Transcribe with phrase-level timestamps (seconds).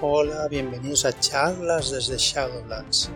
[0.00, 3.10] Hola, bienvenidos a charlas desde Shadowlands.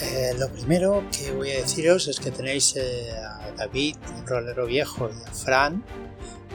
[0.00, 4.64] Eh, lo primero que voy a deciros es que tenéis eh, a David, un rolero
[4.64, 5.84] viejo, y a Fran,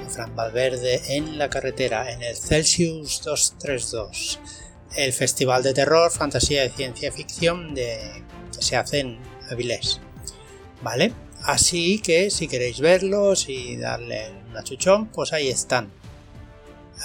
[0.03, 4.39] a Fran Valverde, en la carretera, en el Celsius 232,
[4.95, 9.19] el festival de terror, fantasía y ciencia ficción de, que se hace en
[9.51, 10.01] Avilés.
[10.81, 11.13] ¿Vale?
[11.43, 15.91] Así que si queréis verlos y darle un achuchón, pues ahí están.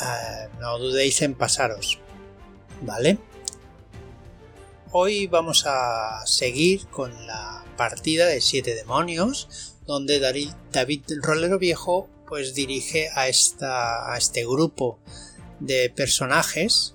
[0.01, 2.00] Eh, no dudéis en pasaros.
[2.83, 3.19] ¿Vale?
[4.93, 12.55] Hoy vamos a seguir con la partida de siete demonios, donde David Rolero Viejo pues
[12.55, 14.99] dirige a, esta, a este grupo
[15.59, 16.95] de personajes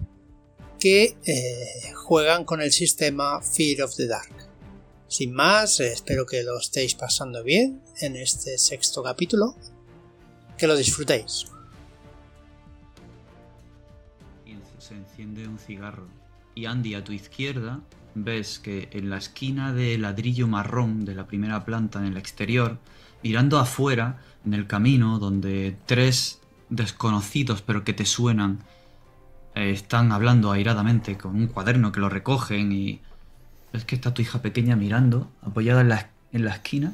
[0.80, 4.34] que eh, juegan con el sistema Fear of the Dark.
[5.08, 9.56] Sin más, espero que lo estéis pasando bien en este sexto capítulo.
[10.58, 11.46] Que lo disfrutéis.
[15.16, 16.08] Enciende un cigarro
[16.56, 17.80] y Andy a tu izquierda
[18.16, 22.80] ves que en la esquina de ladrillo marrón de la primera planta en el exterior,
[23.24, 28.60] mirando afuera, en el camino donde tres desconocidos pero que te suenan,
[29.54, 33.00] eh, están hablando airadamente con un cuaderno que lo recogen y
[33.72, 36.94] ves que está tu hija pequeña mirando, apoyada en la, en la esquina,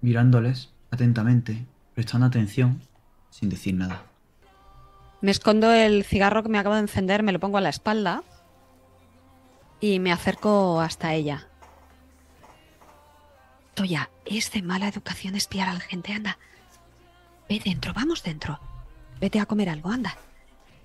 [0.00, 2.80] mirándoles atentamente, prestando atención,
[3.28, 4.13] sin decir nada.
[5.24, 8.24] Me escondo el cigarro que me acabo de encender, me lo pongo a la espalda
[9.80, 11.48] y me acerco hasta ella.
[13.72, 16.36] Toya, es de mala educación espiar a la gente, anda.
[17.48, 18.60] Ve dentro, vamos dentro.
[19.18, 20.14] Vete a comer algo, anda.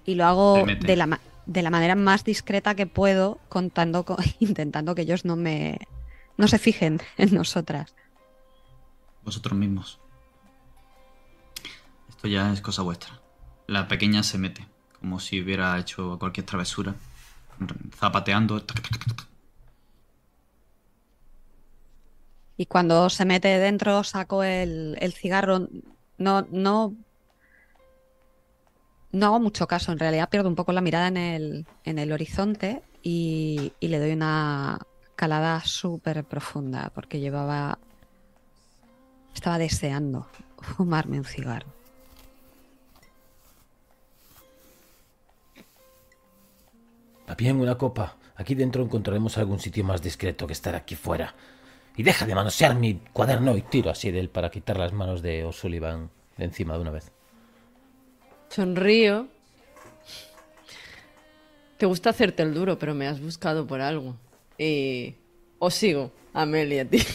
[0.06, 4.06] Y lo hago de la, de la manera más discreta que puedo, contando,
[4.40, 5.80] intentando que ellos no me
[6.38, 7.94] no se fijen en nosotras.
[9.22, 10.00] Vosotros mismos.
[12.08, 13.19] Esto ya es cosa vuestra.
[13.70, 14.66] La pequeña se mete,
[15.00, 16.96] como si hubiera hecho cualquier travesura,
[17.96, 18.66] zapateando.
[22.58, 25.68] Y cuando se mete dentro, saco el, el cigarro.
[26.18, 26.96] No, no,
[29.12, 29.92] no hago mucho caso.
[29.92, 34.00] En realidad pierdo un poco la mirada en el, en el horizonte y, y le
[34.00, 34.80] doy una
[35.16, 37.78] calada súper profunda porque llevaba.
[39.36, 40.28] Estaba deseando
[40.76, 41.79] fumarme un cigarro.
[47.38, 48.18] Bien, una copa.
[48.36, 51.36] Aquí dentro encontraremos algún sitio más discreto que estar aquí fuera.
[51.96, 55.22] Y deja de manosear mi cuaderno y tiro así de él para quitar las manos
[55.22, 57.12] de O'Sullivan de encima de una vez.
[58.50, 59.28] Sonrío.
[61.78, 64.16] Te gusta hacerte el duro, pero me has buscado por algo.
[64.58, 65.16] Y
[65.60, 67.00] os sigo, Amelia, a ti.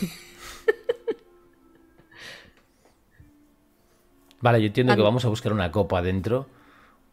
[4.40, 6.46] Vale, yo entiendo que vamos a buscar una copa adentro.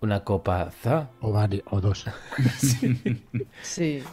[0.02, 1.10] Una copa za.
[1.22, 2.06] O, vari- o dos.
[3.62, 4.04] Sí.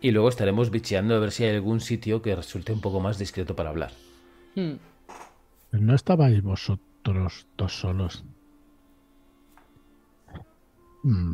[0.00, 3.18] Y luego estaremos bicheando a ver si hay algún sitio que resulte un poco más
[3.18, 3.92] discreto para hablar.
[4.54, 4.74] Hmm.
[5.72, 8.24] ¿No estabais vosotros dos solos?
[11.02, 11.32] Mm.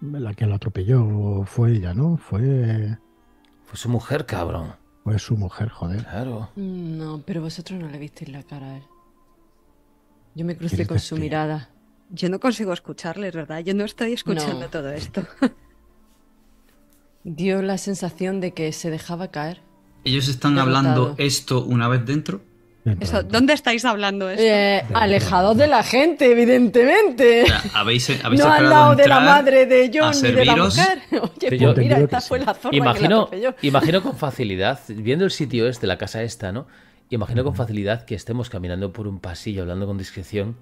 [0.00, 2.16] La que lo atropelló fue ella, ¿no?
[2.16, 2.96] Fue,
[3.66, 4.72] Fue su mujer, cabrón.
[5.04, 6.02] fue su mujer, joder.
[6.04, 6.48] Claro.
[6.56, 8.82] No, pero vosotros no le visteis la cara a él.
[10.34, 11.68] Yo me crucé ¿Quieres con su mirada.
[12.12, 13.60] Yo no consigo escucharles, ¿verdad?
[13.60, 14.68] Yo no estoy escuchando No.
[14.68, 15.22] todo esto.
[17.24, 19.60] Dio la sensación de que se dejaba caer.
[20.04, 20.78] Ellos están Derrotado.
[20.78, 22.40] hablando esto una vez dentro.
[22.98, 23.22] Eso.
[23.22, 24.42] ¿Dónde estáis hablando esto?
[24.42, 27.42] Eh, alejados de la gente, evidentemente.
[27.42, 30.56] O sea, habéis, habéis No al lado de la madre de John ni de la
[30.56, 31.02] mujer.
[31.12, 32.46] Oye, Sí, pues yo mira, esta fue sí.
[32.46, 33.28] la que la Imagino,
[33.60, 36.66] imagino con facilidad, viendo el sitio este, la casa esta, ¿no?
[37.10, 40.56] Imagino con facilidad que estemos caminando por un pasillo hablando con discreción,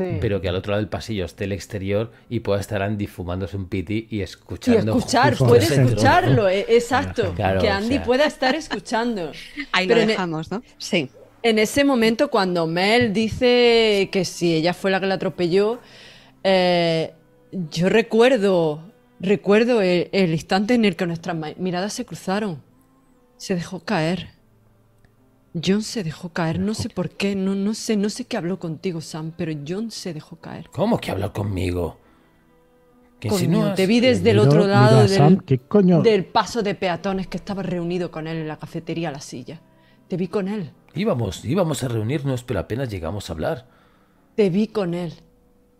[0.00, 0.16] Sí.
[0.20, 3.56] pero que al otro lado del pasillo esté el exterior y pueda estar Andy fumándose
[3.56, 4.96] un piti y Y escuchando.
[4.96, 7.32] escuchar, justo puede escucharlo, eh, exacto.
[7.36, 8.02] Claro, que o Andy sea.
[8.04, 9.32] pueda estar escuchando.
[9.72, 10.62] Ahí pero lo e- dejamos, ¿no?
[10.78, 11.10] Sí.
[11.42, 15.80] En ese momento, cuando Mel dice que si ella fue la que la atropelló,
[16.44, 17.12] eh,
[17.70, 18.82] yo recuerdo,
[19.20, 22.62] recuerdo el, el instante en el que nuestras miradas se cruzaron.
[23.36, 24.28] Se dejó caer.
[25.54, 28.58] John se dejó caer, no sé por qué, no, no sé, no sé qué habló
[28.60, 30.68] contigo, Sam, pero John se dejó caer.
[30.70, 31.98] ¿Cómo que hablar conmigo?
[33.18, 33.74] ¿Qué Coño, insinúas?
[33.74, 36.02] te vi desde el Miro- otro miro lado del, Sam, ¿qué coño?
[36.02, 39.60] del paso de peatones que estaba reunido con él en la cafetería a la silla.
[40.08, 43.66] Te vi con él, Íbamos, íbamos a reunirnos, pero apenas llegamos a hablar.
[44.36, 45.14] te vi con él.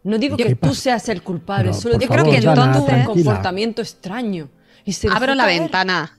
[0.02, 0.74] No digo ¿Qué que tú pasa?
[0.80, 3.14] seas el culpable, Pero, solo por digo favor, que Dana, John tuvo un tranquila.
[3.14, 4.48] comportamiento extraño.
[4.84, 5.60] Y se Abro la caer.
[5.60, 6.18] ventana.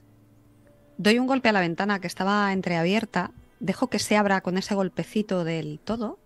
[0.98, 3.32] Doy un golpe a la ventana que estaba entreabierta.
[3.62, 6.18] Dejo que se abra con ese golpecito del todo.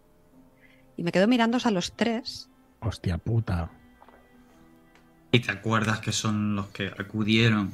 [0.97, 2.49] Y me quedo mirándos a los tres.
[2.81, 3.71] Hostia puta.
[5.33, 7.73] Y te acuerdas que son los que acudieron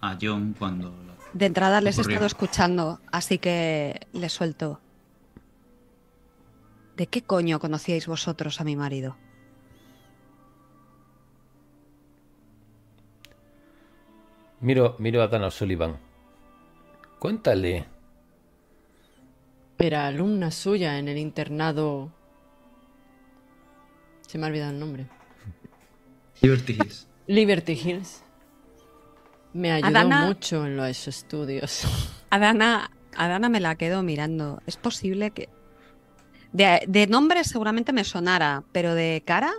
[0.00, 0.94] a John cuando...
[1.32, 4.80] De entrada les he estado escuchando, así que le suelto.
[6.96, 9.16] ¿De qué coño conocíais vosotros a mi marido?
[14.60, 15.98] Miro, miro a Dan Sullivan.
[17.18, 17.91] Cuéntale.
[19.82, 22.12] Era alumna suya en el internado.
[24.20, 25.08] Se me ha olvidado el nombre.
[26.40, 27.08] Liberty Hills.
[27.26, 28.22] Liberty Hills.
[29.52, 31.82] Me ayudó mucho en los estudios.
[32.30, 34.62] Adana, Adana me la quedo mirando.
[34.68, 35.48] Es posible que.
[36.52, 39.52] De, nombre seguramente me sonara, pero de cara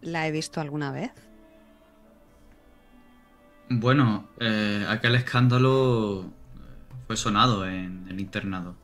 [0.00, 1.10] la he visto alguna vez.
[3.68, 6.30] Bueno, eh, aquel escándalo
[7.08, 8.76] fue sonado en el internado.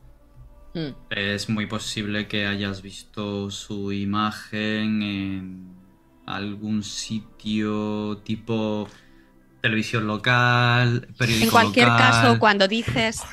[0.77, 0.93] Hmm.
[1.09, 5.75] Es muy posible que hayas visto su imagen en
[6.27, 8.87] algún sitio tipo
[9.59, 13.23] televisión local, periódico En cualquier caso, cuando dices,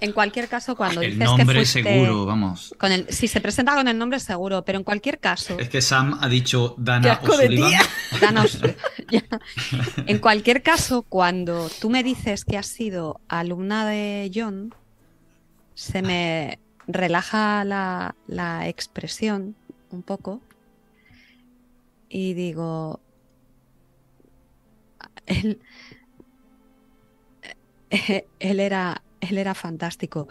[0.00, 2.74] en cualquier caso, cuando el dices nombre que seguro, vamos.
[2.78, 5.58] Con el, si se presenta con el nombre seguro, pero en cualquier caso.
[5.58, 7.72] Es que Sam ha dicho Dana O'Sullivan.
[8.20, 8.46] Dana
[10.06, 14.72] en cualquier caso, cuando tú me dices que has sido alumna de John,
[15.74, 19.56] se me relaja la, la expresión
[19.90, 20.40] un poco
[22.08, 23.00] y digo,
[25.26, 25.60] él,
[28.38, 30.28] él, era, él era fantástico.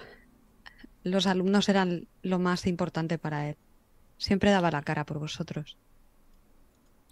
[1.04, 3.58] Los alumnos eran lo más importante para él.
[4.18, 5.78] Siempre daba la cara por vosotros.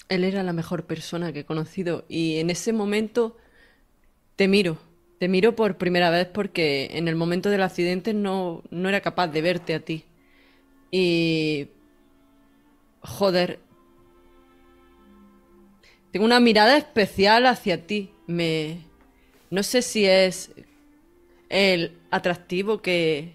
[0.08, 3.38] Él era la mejor persona que he conocido y en ese momento
[4.36, 4.78] te miro.
[5.20, 9.28] Te miro por primera vez porque en el momento del accidente no, no era capaz
[9.28, 10.06] de verte a ti.
[10.92, 11.68] Y...
[13.02, 13.60] Joder,
[16.12, 18.12] tengo una mirada especial hacia ti.
[18.28, 18.80] Me.
[19.50, 20.52] No sé si es
[21.50, 23.34] el atractivo que.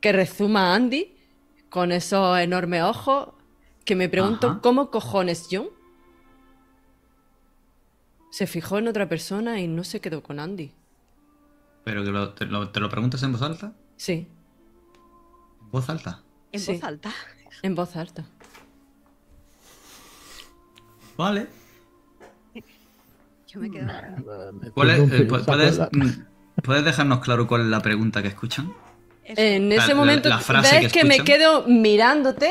[0.00, 1.14] que rezuma Andy
[1.70, 3.28] con esos enormes ojos.
[3.84, 5.68] Que me pregunto cómo cojones John
[8.32, 10.72] se fijó en otra persona y no se quedó con Andy.
[11.84, 12.10] ¿Pero te,
[12.46, 13.74] lo, te, lo, preguntas en voz alta?
[13.98, 14.26] Sí.
[15.60, 16.22] ¿En voz alta?
[16.50, 17.12] ¿En voz alta?
[17.60, 18.24] En voz alta.
[21.18, 21.46] Vale.
[23.48, 23.86] Yo me quedo.
[23.90, 25.28] Eh,
[26.64, 28.72] ¿puedes, dejarnos claro cuál es la pregunta que escuchan?
[29.24, 30.30] En ese momento,
[30.62, 32.50] ves que, me quedo mirándote.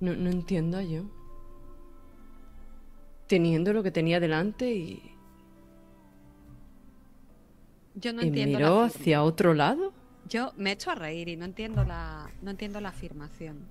[0.00, 1.04] No, no entiendo yo.
[3.34, 5.02] Teniendo lo que tenía delante y.
[7.96, 8.58] Yo no ¿Y entiendo.
[8.60, 9.92] miró hacia otro lado?
[10.28, 13.66] Yo me echo a reír y no entiendo la, no entiendo la afirmación.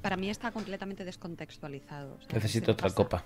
[0.00, 2.18] para mí está completamente descontextualizado.
[2.32, 3.24] Necesito otra copa.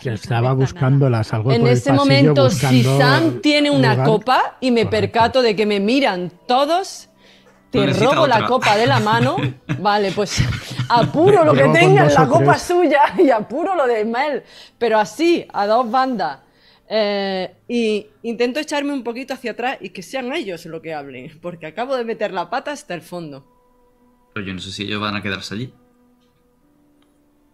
[0.00, 5.42] que estaba buscándolas algo En ese momento, si Sam tiene una copa y me percato
[5.42, 7.08] de que me miran todos,
[7.72, 9.34] te robo la copa de la mano.
[9.80, 10.40] vale, pues
[10.88, 14.42] apuro lo que tenga en la copa suya y apuro lo de Mel.
[14.78, 16.40] Pero así, a dos bandas.
[16.88, 21.38] Eh, y intento echarme un poquito hacia atrás y que sean ellos lo que hablen,
[21.40, 23.46] porque acabo de meter la pata hasta el fondo.
[24.34, 25.74] Pero yo no sé si ellos van a quedarse allí.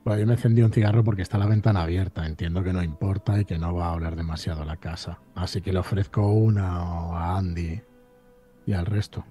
[0.05, 2.27] Bueno, yo me encendí un cigarro porque está la ventana abierta.
[2.27, 5.21] Entiendo que no importa y que no va a oler demasiado la casa.
[5.35, 7.81] Así que le ofrezco una a Andy
[8.67, 9.25] y al resto.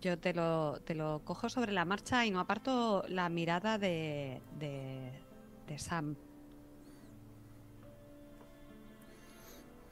[0.00, 4.40] Yo te lo, te lo cojo sobre la marcha y no aparto la mirada de,
[4.58, 5.12] de,
[5.66, 6.16] de Sam.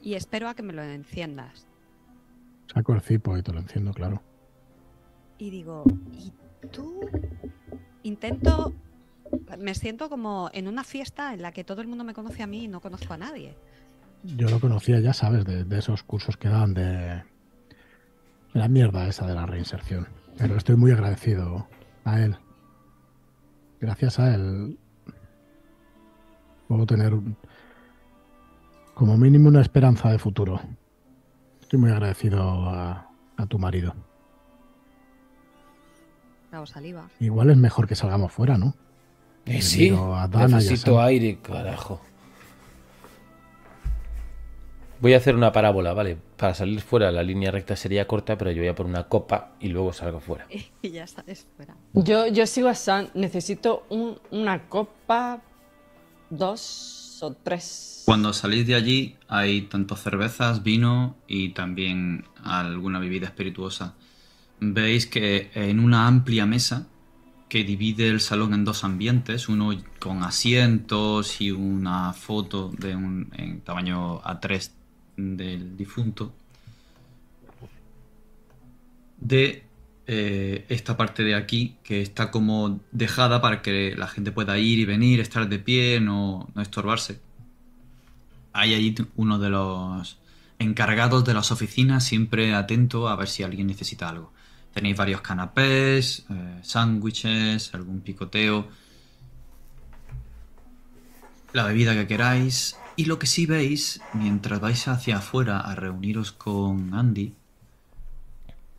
[0.01, 1.67] y espero a que me lo enciendas.
[2.73, 4.21] Saco el cipo y te lo enciendo, claro.
[5.37, 6.31] Y digo, ¿y
[6.67, 7.01] tú?
[8.03, 8.73] Intento,
[9.57, 12.47] me siento como en una fiesta en la que todo el mundo me conoce a
[12.47, 13.55] mí y no conozco a nadie.
[14.23, 17.23] Yo lo conocía, ya sabes, de, esos cursos que dan de
[18.53, 20.07] la mierda esa de la reinserción.
[20.37, 21.67] Pero estoy muy agradecido
[22.05, 22.37] a él.
[23.79, 24.77] Gracias a él
[26.69, 27.35] puedo tener un,
[28.93, 30.61] como mínimo una esperanza de futuro.
[31.61, 33.07] Estoy muy agradecido a,
[33.47, 33.95] tu marido.
[36.65, 37.09] saliva.
[37.19, 38.75] Igual es mejor que salgamos fuera, ¿no?
[39.45, 39.91] Eh, sí,
[40.49, 42.01] necesito aire, carajo.
[45.01, 46.17] Voy a hacer una parábola, ¿vale?
[46.35, 49.53] Para salir fuera la línea recta sería corta, pero yo voy a por una copa
[49.61, 50.45] y luego salgo fuera.
[50.81, 51.75] y ya sales fuera.
[51.93, 53.09] Yo, yo sigo a San.
[53.13, 55.41] Necesito una copa,
[56.29, 58.03] dos o tres.
[58.05, 63.95] Cuando salís de allí hay tanto cervezas, vino y también alguna bebida espirituosa.
[64.59, 66.87] Veis que en una amplia mesa
[67.47, 73.31] que divide el salón en dos ambientes, uno con asientos y una foto de un
[73.37, 74.78] en tamaño A3
[75.37, 76.33] del difunto,
[79.17, 79.63] de
[80.07, 84.79] eh, esta parte de aquí que está como dejada para que la gente pueda ir
[84.79, 87.19] y venir, estar de pie, no, no estorbarse.
[88.53, 90.17] Hay allí uno de los
[90.57, 94.33] encargados de las oficinas siempre atento a ver si alguien necesita algo.
[94.73, 98.67] Tenéis varios canapés, eh, sándwiches, algún picoteo,
[101.53, 102.75] la bebida que queráis.
[102.99, 107.33] Y lo que sí veis, mientras vais hacia afuera a reuniros con Andy,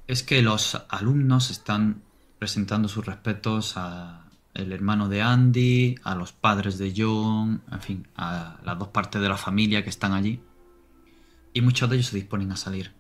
[0.06, 2.02] es que los alumnos están
[2.38, 8.08] presentando sus respetos a el hermano de Andy, a los padres de John, en fin,
[8.14, 10.38] a las dos partes de la familia que están allí.
[11.54, 12.92] Y muchos de ellos se disponen a salir.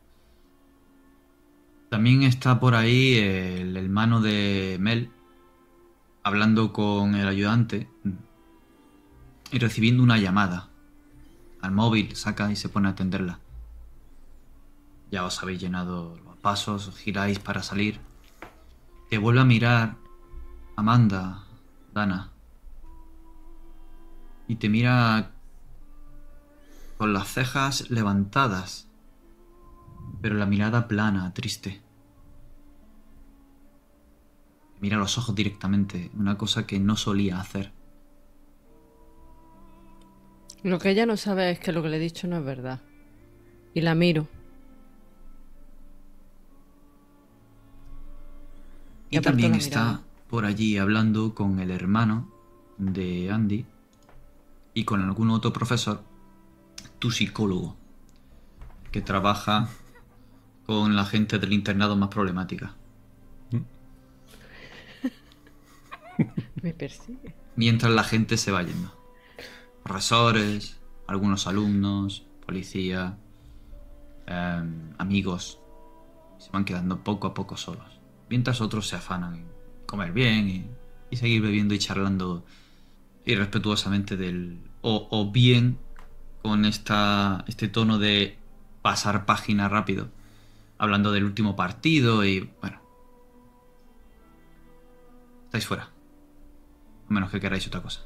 [1.90, 5.10] También está por ahí el hermano de Mel
[6.22, 7.90] hablando con el ayudante
[9.52, 10.69] y recibiendo una llamada.
[11.62, 13.38] Al móvil saca y se pone a atenderla.
[15.10, 18.00] Ya os habéis llenado los pasos, os giráis para salir.
[19.08, 19.96] Te vuelve a mirar
[20.76, 21.44] Amanda,
[21.92, 22.30] Dana.
[24.48, 25.32] Y te mira
[26.96, 28.90] con las cejas levantadas
[30.20, 31.80] pero la mirada plana, triste.
[34.80, 37.72] Mira los ojos directamente, una cosa que no solía hacer.
[40.62, 42.80] Lo que ella no sabe es que lo que le he dicho no es verdad.
[43.72, 44.28] Y la miro.
[49.10, 52.32] Y, también está por allí hablando con el hermano
[52.78, 53.64] de Andy
[54.72, 56.04] y con algún otro profesor,
[57.00, 57.76] tu psicólogo,
[58.92, 59.68] que trabaja
[60.66, 62.76] con la gente del internado más problemática.
[66.62, 67.34] Me persigue.
[67.56, 68.99] Mientras la gente se va yendo.
[69.82, 73.18] Profesores, algunos alumnos, policía,
[74.26, 75.60] em, amigos,
[76.38, 78.00] se van quedando poco a poco solos.
[78.28, 79.46] Mientras otros se afanan en
[79.86, 80.66] comer bien y,
[81.10, 82.44] y seguir bebiendo y charlando
[83.24, 84.60] irrespetuosamente del...
[84.82, 85.78] O, bien
[86.42, 88.38] con esta, este tono de
[88.80, 90.08] pasar página rápido
[90.78, 92.80] hablando del último partido y bueno.
[95.44, 95.90] Estáis fuera.
[97.08, 98.00] A menos que queráis otra cosa.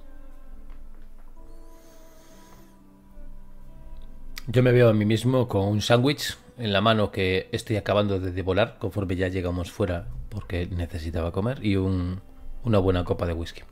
[4.46, 8.20] Yo me veo a mí mismo con un sándwich en la mano que estoy acabando
[8.20, 12.20] de devorar conforme ya llegamos fuera porque necesitaba comer y un,
[12.62, 13.62] una buena copa de whisky.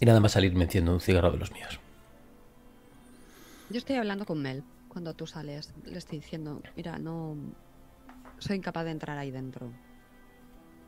[0.00, 1.80] Y nada más salir me enciendo un cigarro de los míos.
[3.70, 7.36] Yo estoy hablando con Mel cuando tú sales, le estoy diciendo, mira, no
[8.38, 9.72] soy incapaz de entrar ahí dentro.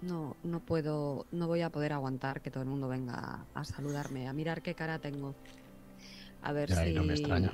[0.03, 4.29] No, no puedo, no voy a poder aguantar que todo el mundo venga a, saludarme,
[4.29, 5.35] a mirar qué cara tengo.
[6.47, 6.93] A ver si.
[6.93, 7.51] No me extraña.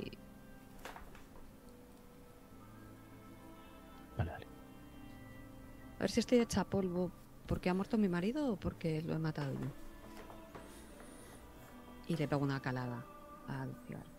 [4.15, 4.47] Vale, vale.
[5.97, 7.11] A ver si estoy hecha polvo
[7.47, 9.67] porque ha muerto mi marido o porque lo he matado yo.
[12.07, 13.03] Y le pego una calada
[13.47, 14.11] al cigarro.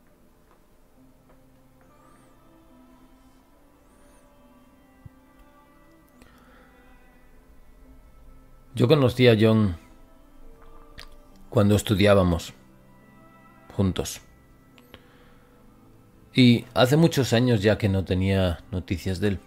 [8.75, 9.77] Yo conocí a John
[11.49, 12.53] cuando estudiábamos
[13.77, 14.21] juntos.
[16.35, 19.41] Y hace muchos años ya que no tenía noticias de él.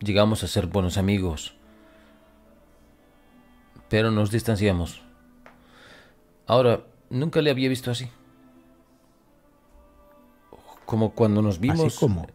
[0.00, 1.54] Llegamos a ser buenos amigos.
[3.90, 5.02] Pero nos distanciamos.
[6.46, 8.08] Ahora, nunca le había visto así.
[10.86, 11.86] Como cuando nos vimos.
[11.86, 12.26] ¿Así como?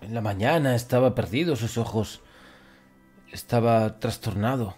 [0.00, 2.22] En la mañana estaba perdido, sus ojos.
[3.30, 4.74] Estaba trastornado.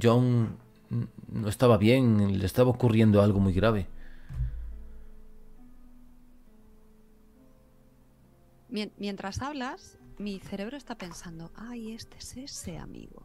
[0.00, 0.58] John
[0.90, 3.86] no estaba bien, le estaba ocurriendo algo muy grave.
[8.68, 13.22] Mientras hablas, mi cerebro está pensando, ay, este es ese amigo.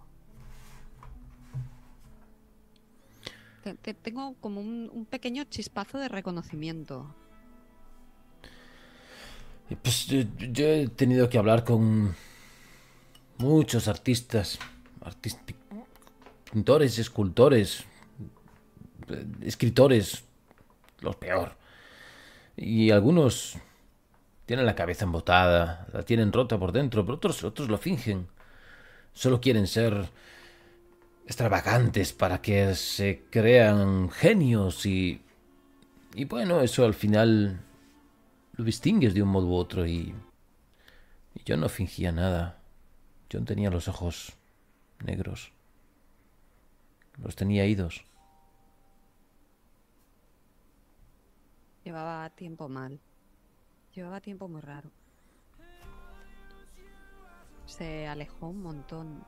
[4.01, 7.13] Tengo como un pequeño chispazo de reconocimiento.
[9.81, 10.19] Pues yo,
[10.67, 12.15] he tenido que hablar con
[13.38, 14.60] muchos artistas,
[16.55, 17.83] pintores, escultores,
[19.41, 20.24] escritores,
[21.01, 21.57] los peor.
[22.55, 23.57] Y algunos
[24.45, 28.29] tienen la cabeza embotada, la tienen rota por dentro, pero otros, otros lo fingen.
[29.12, 30.09] Solo quieren ser
[31.25, 35.21] extravagantes para que se crean genios y...
[36.13, 37.59] Y bueno, eso al final
[38.53, 40.15] lo distingues de un modo u otro y
[41.43, 42.62] Yo no fingía nada.
[43.29, 44.31] Yo tenía los ojos
[45.03, 45.51] negros.
[47.17, 48.03] Los tenía idos.
[51.84, 53.00] Llevaba tiempo mal.
[53.93, 54.91] Llevaba tiempo muy raro.
[57.65, 59.24] Se alejó un montón.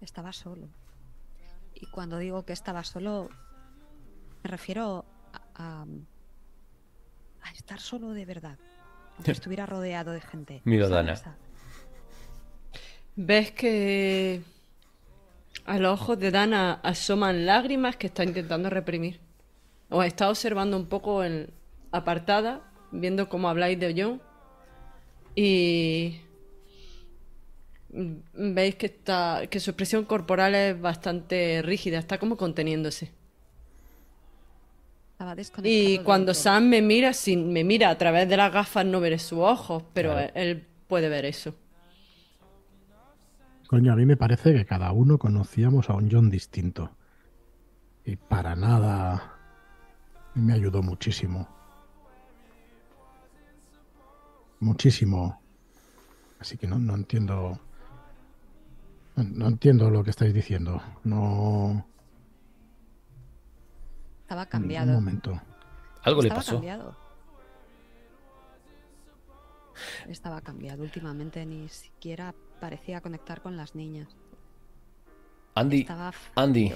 [0.00, 0.68] Estaba solo.
[1.74, 3.28] Y cuando digo que estaba solo,
[4.42, 5.04] me refiero
[5.54, 5.84] a,
[7.42, 8.58] a, estar solo de verdad.
[9.16, 10.62] Aunque estuviera rodeado de gente.
[10.64, 11.20] Mira, Dana.
[13.14, 14.42] Ves que
[15.64, 19.20] a los ojos de Dana asoman lágrimas que está intentando reprimir.
[19.88, 21.50] Os está observando un poco en
[21.92, 24.20] apartada, viendo cómo habláis de John.
[25.34, 26.20] Y
[27.92, 33.12] veis que está que su expresión corporal es bastante rígida, está como conteniéndose.
[35.62, 39.18] Y cuando Sam me mira, si me mira a través de las gafas no veré
[39.18, 41.54] sus ojos, pero él puede ver eso.
[43.72, 46.90] Coño, a mí me parece que cada uno conocíamos a un John distinto.
[48.04, 49.38] Y para nada
[50.34, 51.48] me ayudó muchísimo.
[54.60, 55.40] Muchísimo.
[56.38, 57.58] Así que no, no entiendo.
[59.16, 60.82] No, entiendo lo que estáis diciendo.
[61.04, 61.86] No.
[64.20, 64.90] Estaba cambiado.
[64.90, 65.40] Un momento.
[66.02, 66.56] Algo le pasó.
[66.56, 66.94] Cambiado.
[70.08, 70.82] Estaba cambiado.
[70.82, 74.16] Últimamente ni siquiera parecía conectar con las niñas.
[75.56, 75.84] Andy.
[76.36, 76.72] Andy.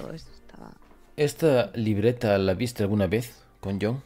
[1.15, 4.03] ¿Esta libreta la viste alguna vez con John?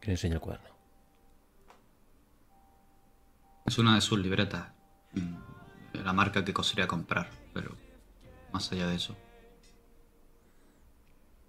[0.00, 0.68] Que le enseña el cuaderno.
[3.64, 4.66] Es una de sus libretas.
[5.12, 7.76] Mm, la marca que cosería comprar, pero
[8.52, 9.16] más allá de eso.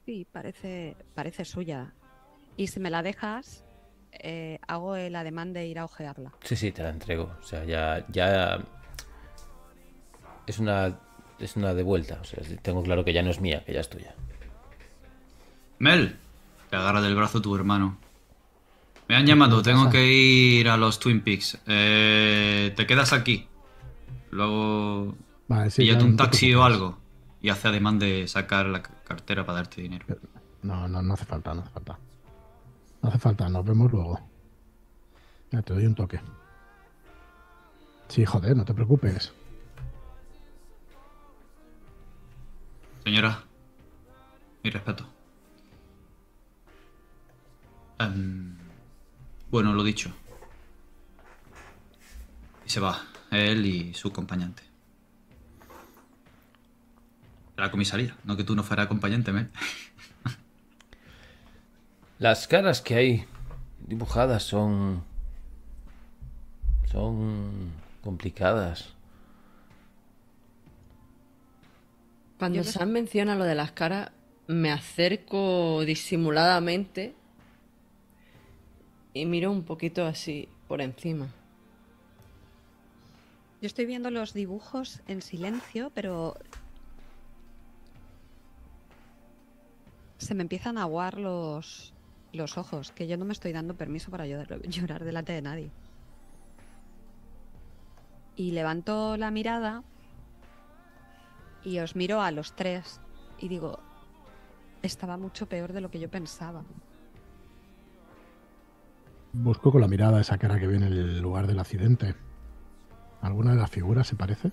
[0.06, 1.96] Sí, parece, parece suya.
[2.58, 3.66] Y si me la dejas,
[4.12, 6.32] eh, hago el ademán de ir a ojearla.
[6.44, 7.36] Sí, sí, te la entrego.
[7.40, 8.64] O sea, ya, ya
[10.48, 10.98] es una
[11.40, 12.20] es una de vuelta.
[12.22, 14.16] O sea, tengo claro que ya no es mía, que ya es tuya.
[15.80, 16.18] Mel,
[16.70, 17.98] te agarra del brazo tu hermano.
[19.08, 21.60] Me han llamado, tengo que ir a los Twin Peaks.
[21.68, 23.48] Eh, te quedas aquí.
[24.32, 25.16] Luego
[25.48, 26.98] vale, sí, un taxi o algo.
[27.42, 30.06] Y hace ademán de sacar la cartera para darte dinero.
[30.62, 32.00] No, no, no hace falta, no hace falta.
[33.02, 34.20] No hace falta, nos vemos luego.
[35.52, 36.22] Ya te doy un toque.
[38.08, 39.34] Sí, joder, no te preocupes.
[43.04, 43.44] Señora,
[44.64, 45.06] mi respeto.
[48.00, 48.56] Em,
[49.50, 50.12] bueno, lo dicho.
[52.66, 54.64] Y se va, él y su acompañante.
[57.64, 59.48] la comisaría, no que tú no fueras acompañante, ¿me?
[62.20, 63.26] Las caras que hay
[63.80, 65.04] dibujadas son.
[66.92, 67.72] son
[68.04, 68.93] complicadas.
[72.44, 74.12] Cuando Sam menciona lo de las caras,
[74.48, 77.16] me acerco disimuladamente
[79.14, 81.30] y miro un poquito así por encima.
[83.62, 86.36] Yo estoy viendo los dibujos en silencio, pero
[90.18, 91.94] se me empiezan a aguar los,
[92.34, 95.72] los ojos, que yo no me estoy dando permiso para llorar delante de nadie.
[98.36, 99.86] Y levanto la mirada
[101.64, 103.00] y os miro a los tres
[103.40, 103.80] y digo,
[104.82, 106.64] estaba mucho peor de lo que yo pensaba.
[109.34, 112.16] Busco con la mirada esa cara que viene en el lugar del accidente.
[113.22, 114.52] ¿Alguna de las figuras se parece?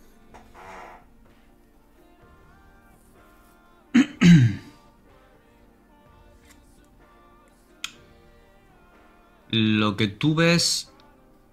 [9.51, 10.93] Lo que tú ves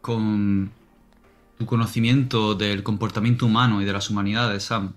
[0.02, 0.72] con
[1.58, 4.94] tu conocimiento del comportamiento humano y de las humanidades, Sam,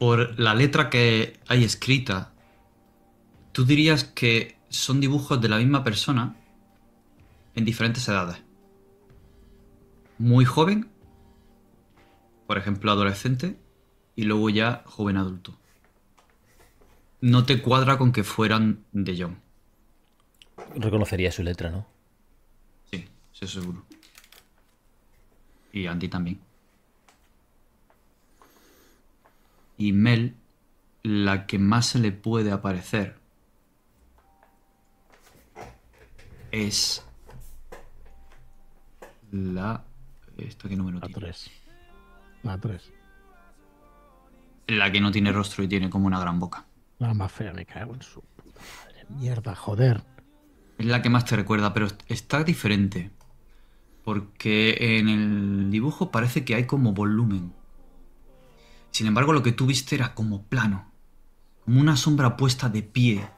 [0.00, 2.32] por la letra que hay escrita,
[3.52, 6.34] tú dirías que son dibujos de la misma persona
[7.54, 8.42] en diferentes edades
[10.20, 10.90] muy joven,
[12.46, 13.56] por ejemplo adolescente,
[14.14, 15.58] y luego ya joven adulto.
[17.22, 19.40] No te cuadra con que fueran de John.
[20.76, 21.86] Reconocería su letra, ¿no?
[22.90, 23.86] Sí, eso seguro.
[25.72, 26.38] Y Andy también.
[29.80, 30.36] Y Mel,
[31.02, 33.18] la que más se le puede aparecer
[36.50, 37.02] es
[39.32, 39.86] la
[40.36, 41.20] ¿Esto qué número la tiene?
[41.22, 41.50] 3.
[42.42, 42.92] La 3.
[44.66, 46.66] La que no tiene rostro y tiene como una gran boca.
[46.98, 49.06] La más fea, me cago en su puta madre.
[49.08, 50.04] Mierda, joder.
[50.76, 53.10] es la que más te recuerda, pero está diferente.
[54.04, 57.54] Porque en el dibujo parece que hay como volumen.
[58.90, 60.90] Sin embargo, lo que tú viste era como plano.
[61.64, 63.28] Como una sombra puesta de pie.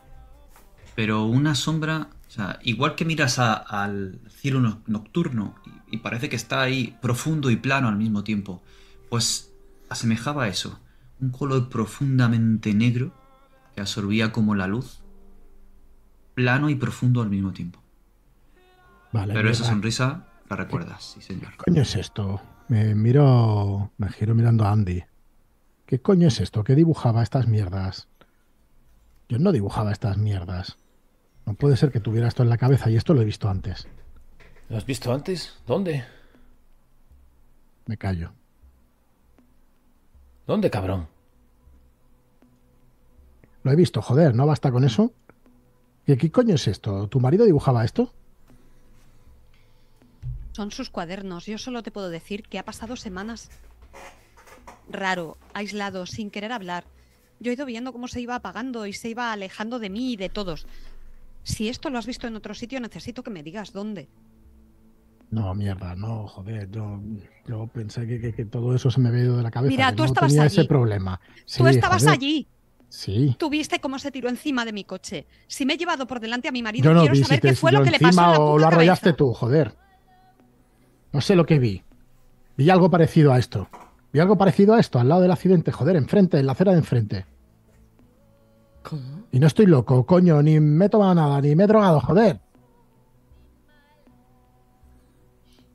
[0.94, 2.08] Pero una sombra...
[2.28, 5.54] O sea, igual que miras al cielo nocturno
[5.90, 8.62] y, y parece que está ahí profundo y plano al mismo tiempo.
[9.10, 9.52] Pues
[9.90, 10.80] asemejaba a eso.
[11.20, 13.12] Un color profundamente negro
[13.74, 15.02] que absorbía como la luz.
[16.34, 17.82] Plano y profundo al mismo tiempo.
[19.12, 21.50] Vale, Pero esa sonrisa la recuerdas, sí señor.
[21.52, 22.40] ¿Qué coño es esto?
[22.68, 25.02] Me miro, me giro mirando a Andy.
[25.92, 26.64] ¿Qué coño es esto?
[26.64, 28.08] ¿Qué dibujaba estas mierdas?
[29.28, 30.78] Yo no dibujaba estas mierdas.
[31.44, 33.86] No puede ser que tuviera esto en la cabeza y esto lo he visto antes.
[34.70, 35.54] ¿Lo has visto antes?
[35.66, 36.02] ¿Dónde?
[37.84, 38.32] Me callo.
[40.46, 41.08] ¿Dónde, cabrón?
[43.62, 45.12] Lo he visto, joder, ¿no basta con eso?
[46.06, 47.06] ¿Qué, qué coño es esto?
[47.08, 48.14] ¿Tu marido dibujaba esto?
[50.52, 51.44] Son sus cuadernos.
[51.44, 53.50] Yo solo te puedo decir que ha pasado semanas
[54.92, 56.84] raro, aislado, sin querer hablar.
[57.40, 60.16] Yo he ido viendo cómo se iba apagando y se iba alejando de mí y
[60.16, 60.66] de todos.
[61.42, 64.08] Si esto lo has visto en otro sitio, necesito que me digas dónde.
[65.30, 67.00] No, mierda, no, joder, yo,
[67.48, 69.70] yo pensé que, que- que todo eso se me había ido de la cabeza.
[69.70, 70.58] Mira, que tú no estabas tenía allí.
[70.60, 71.20] ese problema.
[71.56, 72.46] Tú estabas joder, allí.
[72.90, 73.34] Sí.
[73.38, 75.26] Tú viste cómo se tiró encima de mi coche.
[75.46, 77.40] Si me he llevado por delante a mi marido, Yo no quiero vi saber si
[77.40, 79.16] te qué fue lo que le pasó en la o lo arrollaste cabeza.
[79.16, 79.74] tú, joder.
[81.12, 81.82] No sé lo que vi.
[82.58, 83.68] Vi algo parecido a esto.
[84.12, 86.78] Vi algo parecido a esto, al lado del accidente, joder, enfrente, en la acera de
[86.78, 87.24] enfrente.
[88.82, 89.24] ¿Cómo?
[89.32, 92.40] Y no estoy loco, coño, ni me he tomado nada, ni me he drogado, joder.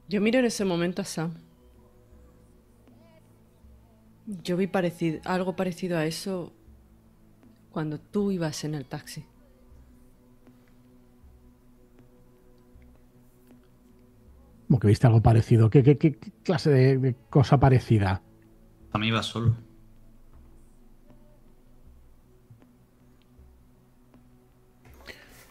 [0.08, 1.34] Yo miro en ese momento a Sam.
[4.44, 6.54] Yo vi parecido, algo parecido a eso
[7.72, 9.26] cuando tú ibas en el taxi.
[14.68, 15.70] Como que viste algo parecido.
[15.70, 18.22] ¿Qué, qué- qué- qué clase de, de cosa parecida?
[18.92, 19.56] A mí iba solo.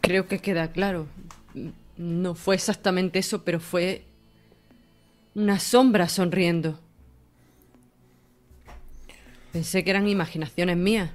[0.00, 1.06] Creo que queda claro.
[1.96, 4.04] No fue exactamente eso, pero fue
[5.34, 6.78] una sombra sonriendo.
[9.52, 11.10] Pensé que eran imaginaciones mías.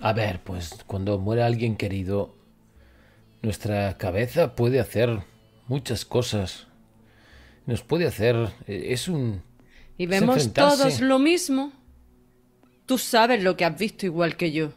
[0.00, 2.34] A ver, pues cuando muere alguien querido,
[3.42, 5.22] nuestra cabeza puede hacer
[5.66, 6.66] muchas cosas.
[7.66, 8.36] Nos puede hacer...
[8.66, 9.42] eh, Es un...
[9.96, 11.72] Y vemos todos lo mismo.
[12.86, 14.70] Tú sabes lo que has visto igual que yo.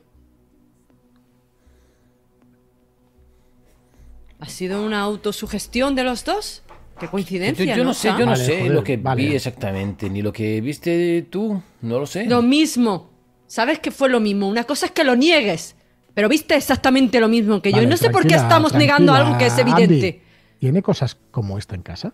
[4.39, 6.63] ¿Ha sido una autosugestión de los dos?
[6.99, 9.23] Qué coincidencia, yo no ¿no, sé, yo no Vale, sé joder, lo que vale.
[9.27, 12.25] vi exactamente, ni lo que viste tú, no lo sé.
[12.25, 13.12] Lo mismo.
[13.45, 14.47] Sabes que fue lo mismo.
[14.47, 15.75] Una cosa es que lo niegues.
[16.13, 17.77] Pero viste exactamente lo mismo que yo.
[17.77, 19.71] Vale, y no sé por qué estamos negando algo que es Andy.
[19.71, 20.21] evidente.
[20.60, 22.13] ¿Tiene cosas como esta en casa?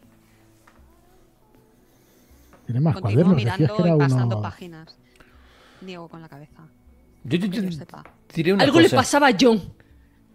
[2.74, 3.36] ¿Tiene más Continúo cuadernos?
[3.36, 4.42] Mirando que era y pasando uno...
[4.42, 4.98] páginas.
[5.82, 6.64] Niego con la cabeza.
[7.24, 8.04] Yo, yo- Que yo yo sepa.
[8.34, 9.62] diré una Algo le pasaba a John.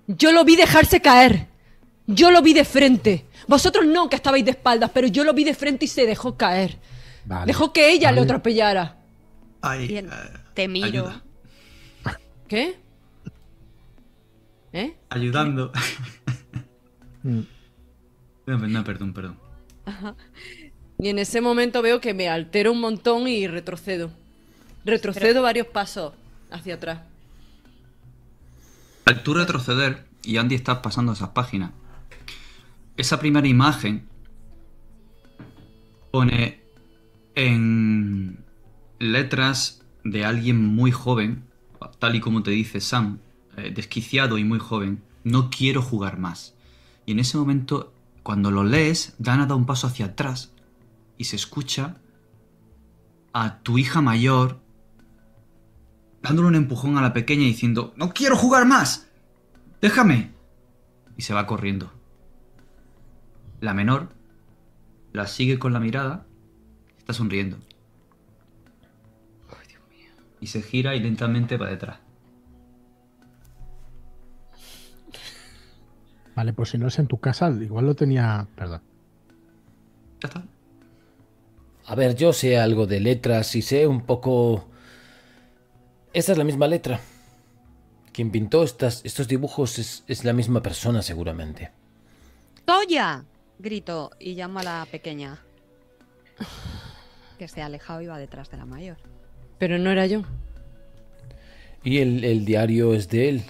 [0.07, 1.48] Yo lo vi dejarse caer.
[2.07, 3.27] Yo lo vi de frente.
[3.48, 6.37] Vosotros no, que estabais de espaldas, pero yo lo vi de frente y se dejó
[6.37, 6.79] caer.
[7.24, 8.31] Vale, Dejó que ella le vale.
[8.31, 8.96] atropellara.
[9.61, 10.11] Ay, Bien, eh,
[10.55, 10.87] te miro.
[10.87, 11.22] ayuda.
[12.46, 12.79] ¿Qué?
[14.72, 14.96] ¿Eh?
[15.11, 15.72] Ayudando.
[18.46, 19.37] No, no, perdón, perdón.
[21.00, 24.11] Y en ese momento veo que me altero un montón y retrocedo.
[24.84, 26.12] Retrocedo varios pasos
[26.50, 27.00] hacia atrás.
[29.04, 31.70] Al tú retroceder, y Andy está pasando esas páginas,
[32.96, 34.08] esa primera imagen
[36.11, 36.61] pone
[37.37, 38.44] en
[38.98, 41.44] letras de alguien muy joven,
[42.00, 43.20] tal y como te dice Sam,
[43.56, 46.54] eh, desquiciado y muy joven, no quiero jugar más.
[47.06, 47.92] Y en ese momento,
[48.24, 50.50] cuando lo lees, Dana da un paso hacia atrás
[51.18, 51.96] y se escucha
[53.33, 54.61] a tu hija mayor
[56.22, 59.09] dándole un empujón a la pequeña y diciendo, no quiero jugar más,
[59.81, 60.33] déjame.
[61.16, 61.92] Y se va corriendo.
[63.61, 64.11] La menor
[65.12, 66.26] la sigue con la mirada,
[66.96, 67.59] está sonriendo.
[70.40, 71.98] Y se gira y lentamente va detrás.
[76.37, 78.46] Vale, pues si no es en tu casa, igual lo tenía...
[78.54, 78.81] Perdón.
[80.20, 80.44] Ya está.
[81.88, 84.68] A ver, yo sé algo de letras y sé un poco...
[86.12, 87.01] Esta es la misma letra.
[88.12, 91.70] Quien pintó estas, estos dibujos es, es la misma persona seguramente.
[92.66, 93.24] ¡Toya!
[93.59, 95.42] Grito y llamo a la pequeña.
[97.38, 98.98] Que se ha alejado y va detrás de la mayor.
[99.59, 100.24] Pero no era yo.
[101.85, 103.42] Y el, el diario es de él.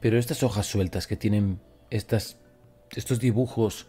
[0.00, 1.60] Pero estas hojas sueltas que tienen
[1.90, 2.36] estas
[2.92, 3.86] estos dibujos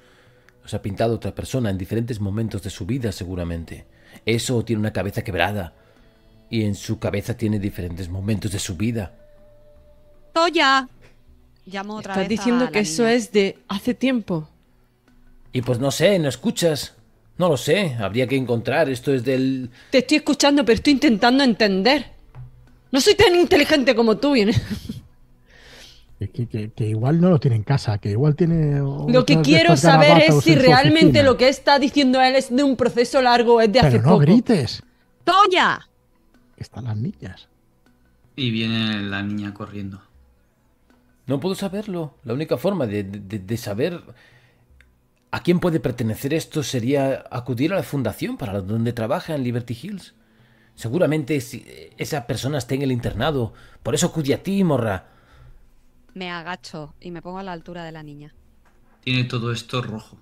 [0.63, 3.85] los ha pintado otra persona en diferentes momentos de su vida seguramente.
[4.25, 5.73] Eso tiene una cabeza quebrada
[6.49, 9.13] y en su cabeza tiene diferentes momentos de su vida.
[10.33, 10.87] ¡Toya!
[11.65, 14.47] Llamo otra Estás diciendo que eso es de hace tiempo.
[15.53, 16.95] Y pues no sé, ¿no escuchas?
[17.37, 18.89] No lo sé, habría que encontrar.
[18.89, 19.69] Esto es del...
[19.89, 22.11] Te estoy escuchando, pero estoy intentando entender.
[22.91, 24.35] No soy tan inteligente como tú.
[26.27, 28.79] Que, que, igual no lo tiene en casa, que igual tiene...
[28.79, 32.75] Lo que quiero saber es si realmente lo que está diciendo él es de un
[32.75, 34.83] proceso largo es de hace no grites.
[35.23, 35.87] ¡Toya!
[36.57, 37.47] Están las niñas.
[38.35, 40.01] Y viene la niña corriendo.
[41.25, 42.13] No puedo saberlo.
[42.23, 44.01] La única forma de, saber
[45.31, 49.77] a quién puede pertenecer esto sería acudir a la fundación para donde trabaja en Liberty
[49.81, 50.13] Hills.
[50.75, 51.41] Seguramente
[51.97, 53.53] esa persona está en el internado.
[53.81, 55.07] Por eso acudí a ti, morra.
[56.13, 58.33] Me agacho y me pongo a la altura de la niña.
[59.01, 60.17] Tiene todo esto rojo.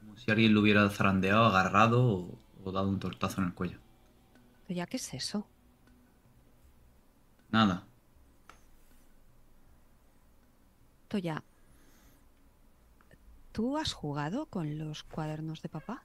[0.00, 3.78] Como si alguien lo hubiera zarandeado, agarrado o, o dado un tortazo en el cuello.
[4.66, 5.46] ¿Pero ya qué es eso?
[7.50, 7.84] Nada.
[11.18, 11.42] ya.
[13.52, 16.02] ¿Tú has jugado con los cuadernos de papá?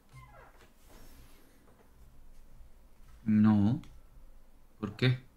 [3.23, 3.81] No.
[4.79, 5.28] ¿Por qué?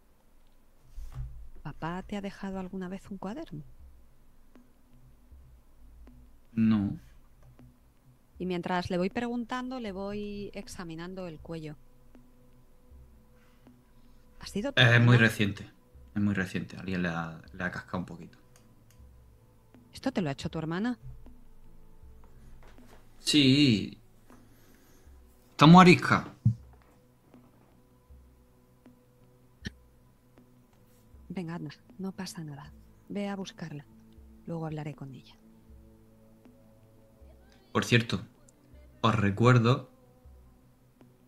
[1.62, 3.62] ¿Papá te ha dejado alguna vez un cuaderno?
[6.52, 6.98] No.
[8.38, 11.76] Y mientras le voy preguntando, le voy examinando el cuello.
[14.40, 15.70] ¿Ha sido Es muy reciente.
[16.14, 16.76] Es muy reciente.
[16.76, 18.38] Alguien le ha, le ha cascado un poquito.
[19.92, 20.98] ¿Esto te lo ha hecho tu hermana?
[23.20, 23.98] Sí.
[25.52, 26.26] Estamos arisca.
[31.34, 32.72] Venga, anda, no pasa nada.
[33.08, 33.86] Ve a buscarla.
[34.46, 35.34] Luego hablaré con ella.
[37.72, 38.20] Por cierto,
[39.00, 39.90] os recuerdo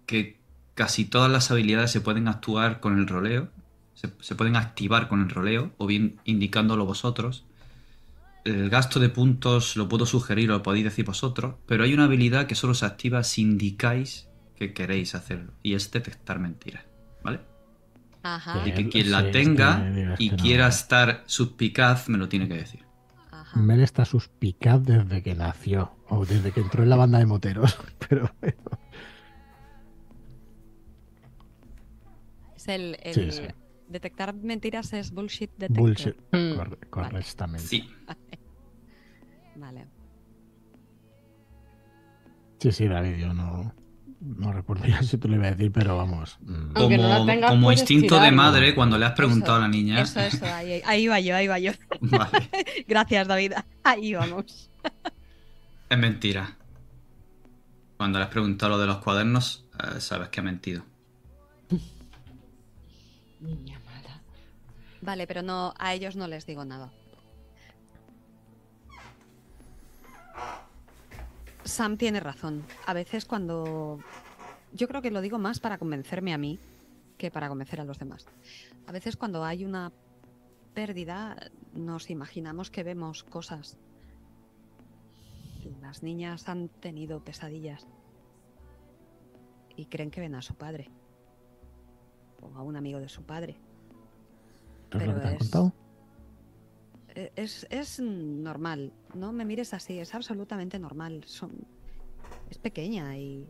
[0.05, 0.39] que
[0.75, 3.49] casi todas las habilidades se pueden actuar con el roleo,
[3.95, 7.47] se, se pueden activar con el roleo, o bien indicándolo vosotros,
[8.45, 12.05] el gasto de puntos lo puedo sugerir o lo podéis decir vosotros, pero hay una
[12.05, 16.85] habilidad que solo se activa si indicáis que queréis hacerlo, y es detectar mentiras,
[17.23, 17.54] ¿vale?
[18.25, 18.67] Ajá.
[18.67, 19.87] Y que quien la tenga
[20.19, 22.85] y quiera estar suspicaz me lo tiene que decir.
[23.31, 23.61] Ajá.
[23.61, 27.79] Mel está suspicaz desde que nació, o desde que entró en la banda de moteros,
[28.09, 28.31] pero
[32.57, 33.55] Es el,
[33.89, 35.83] Detectar mentiras es bullshit detector.
[35.83, 36.89] Bullshit, mm.
[36.89, 37.67] correctamente.
[37.67, 37.87] Sí.
[39.57, 39.87] Vale.
[42.59, 43.75] Sí, sí, David, yo no,
[44.25, 46.39] no recuerdo ya si tú lo iba a decir, pero vamos.
[46.41, 46.73] Mm.
[46.73, 50.01] Como, como instinto de madre cuando le has preguntado a la niña.
[50.01, 51.73] Eso, eso, ahí, ahí va yo, ahí va yo.
[52.01, 52.51] Vale.
[52.89, 53.53] Gracias, David.
[53.83, 54.71] Ahí vamos.
[55.87, 56.57] Es mentira.
[57.99, 60.83] Cuando le has preguntado lo de los cuadernos, eh, sabes que ha mentido.
[63.39, 64.21] Niña mala.
[65.03, 66.91] Vale, pero no, a ellos no les digo nada.
[71.65, 72.65] Sam tiene razón.
[72.87, 73.99] A veces cuando...
[74.73, 76.59] Yo creo que lo digo más para convencerme a mí
[77.17, 78.27] que para convencer a los demás.
[78.87, 79.93] A veces cuando hay una
[80.75, 81.37] pérdida
[81.73, 83.77] nos imaginamos que vemos cosas.
[85.81, 87.87] Las niñas han tenido pesadillas
[89.77, 90.91] y creen que ven a su padre
[92.55, 93.57] a un amigo de su padre.
[94.91, 95.73] Pero es, contado?
[97.15, 101.23] Es, es, normal, no me mires así, es absolutamente normal.
[101.27, 101.53] Son,
[102.51, 103.49] es pequeña y,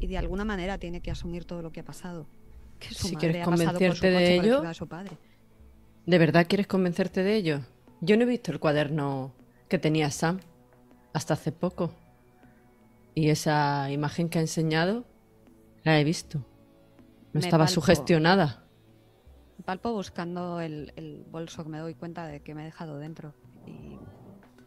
[0.00, 2.26] y de alguna manera tiene que asumir todo lo que ha pasado.
[2.78, 4.62] Que si quieres convencerte de ello,
[6.06, 7.60] ¿de verdad quieres convencerte de ello?
[8.00, 9.34] Yo no he visto el cuaderno
[9.68, 10.40] que tenía Sam
[11.12, 11.92] hasta hace poco.
[13.14, 15.04] Y esa imagen que ha enseñado
[15.82, 16.44] la he visto.
[17.32, 18.67] No estaba sugestionada.
[19.64, 23.34] Palpo buscando el, bolso que me doy cuenta de que me he dejado dentro.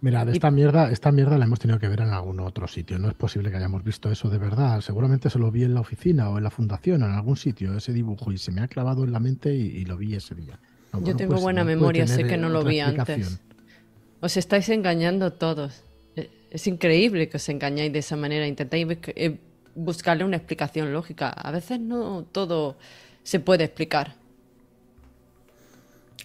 [0.02, 2.98] Mira, de esta mierda, esta mierda la hemos tenido que ver en algún otro sitio.
[2.98, 4.82] No es posible que hayamos visto eso de verdad.
[4.82, 7.78] Seguramente se lo vi en la oficina o en la fundación o en algún sitio,
[7.78, 10.60] ese dibujo, y se me ha clavado en la mente y, lo vi ese día.
[11.04, 13.40] Yo tengo pues, buena memoria, sé que no lo vi antes.
[14.22, 15.84] Os estáis engañando todos.
[16.16, 18.48] E, es increíble que os engañáis de esa manera.
[18.48, 19.40] Intentáis eh,
[19.76, 21.30] buscarle una explicación lógica.
[21.30, 22.78] A veces no todo
[23.24, 24.21] se puede explicar.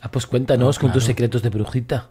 [0.01, 2.11] Ah, pues cuéntanos con tus secretos de brujita.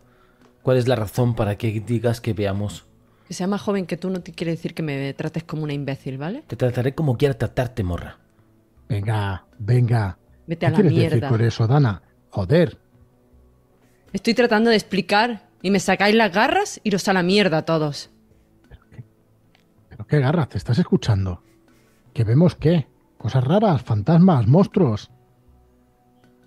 [0.62, 2.86] ¿Cuál es la razón para que digas que veamos?
[3.28, 5.74] Que sea más joven que tú no te quiere decir que me trates como una
[5.74, 6.44] imbécil, ¿vale?
[6.48, 8.18] Te trataré como quiera tratarte, morra.
[8.88, 10.18] Venga, venga.
[10.48, 12.02] Vete a la quieres decir por eso, Dana?
[12.30, 12.78] Joder.
[14.14, 18.12] Estoy tratando de explicar y me sacáis las garras, iros a la mierda todos.
[19.90, 20.50] ¿Pero qué garras?
[20.50, 21.42] ¿Te estás escuchando?
[22.14, 22.88] ¿Que vemos qué?
[23.18, 25.10] Cosas raras, fantasmas, monstruos.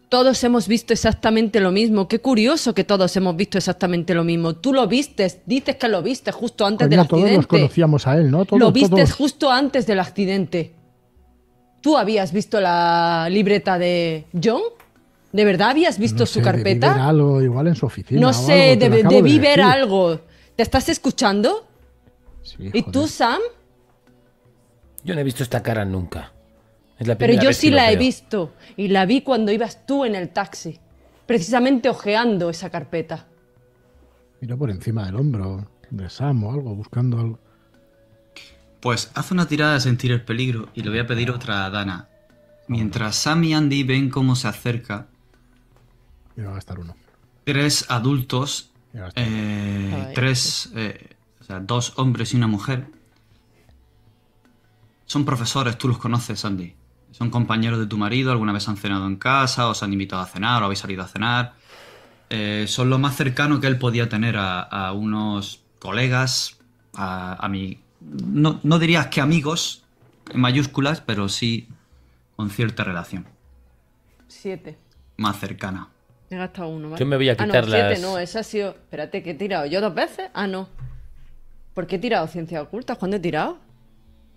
[0.08, 2.08] Todos hemos visto exactamente lo mismo.
[2.08, 4.56] Qué curioso que todos hemos visto exactamente lo mismo.
[4.56, 7.28] Tú lo vistes, dices que lo viste justo antes del accidente.
[7.28, 8.46] Todos nos conocíamos a él, ¿no?
[8.50, 10.74] lo vistes justo antes del accidente.
[11.82, 14.62] ¿Tú habías visto la libreta de John?
[15.32, 16.94] ¿De verdad habías visto su carpeta?
[16.94, 18.20] Debí algo igual en su oficina.
[18.20, 20.20] No sé, debí ver algo.
[20.56, 21.66] ¿Te estás escuchando?
[22.42, 23.40] Sí, ¿Y tú, Sam?
[25.04, 26.32] Yo no he visto esta cara nunca.
[26.98, 30.78] Pero yo sí la he visto y la vi cuando ibas tú en el taxi,
[31.26, 33.26] precisamente ojeando esa carpeta.
[34.40, 37.38] Mira por encima del hombro de Sam o algo, buscando algo.
[38.80, 41.70] Pues haz una tirada de sentir el peligro y le voy a pedir otra a
[41.70, 42.08] Dana.
[42.68, 45.06] Mientras Sam y Andy ven cómo se acerca.
[46.36, 46.96] Me va a gastar uno.
[47.44, 48.70] Tres adultos,
[49.14, 52.86] eh, tres, eh, o sea, dos hombres y una mujer.
[55.06, 56.74] Son profesores, tú los conoces, Andy.
[57.18, 60.26] Son compañeros de tu marido, alguna vez han cenado en casa, os han invitado a
[60.26, 61.54] cenar o habéis salido a cenar.
[62.30, 66.58] Eh, son lo más cercano que él podía tener a, unos colegas,
[66.94, 67.80] a, a mi...
[68.00, 69.82] No, no dirías que amigos,
[70.32, 71.66] en mayúsculas, pero sí
[72.36, 73.26] con cierta relación.
[74.28, 74.78] Siete.
[75.16, 75.88] Más cercana.
[76.30, 77.00] He gastado uno, ¿vale?
[77.00, 78.68] Yo me voy a quitar ah, no, siete, no, esa ha sido...
[78.68, 79.66] Espérate, ¿qué he tirado?
[79.66, 80.30] ¿Yo dos veces?
[80.34, 80.68] Ah, no.
[81.74, 82.96] ¿Por qué he tirado ciencias ocultas?
[82.96, 83.58] ¿Cuándo he tirado?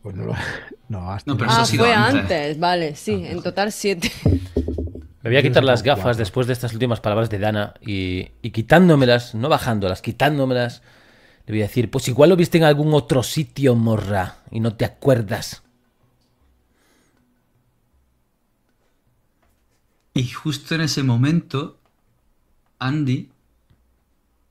[0.01, 0.35] Pues no lo.
[0.89, 2.59] No, no pero ah, eso ha sido fue antes.
[2.59, 4.11] Vale, sí, en total siete.
[5.23, 8.49] Me voy a quitar las gafas después de estas últimas palabras de Dana y, y
[8.49, 10.81] quitándomelas, no bajándolas, quitándomelas,
[11.45, 14.75] le voy a decir, pues igual lo viste en algún otro sitio, morra, y no
[14.75, 15.63] te acuerdas.
[20.13, 21.79] Y justo en ese momento,
[22.79, 23.29] Andy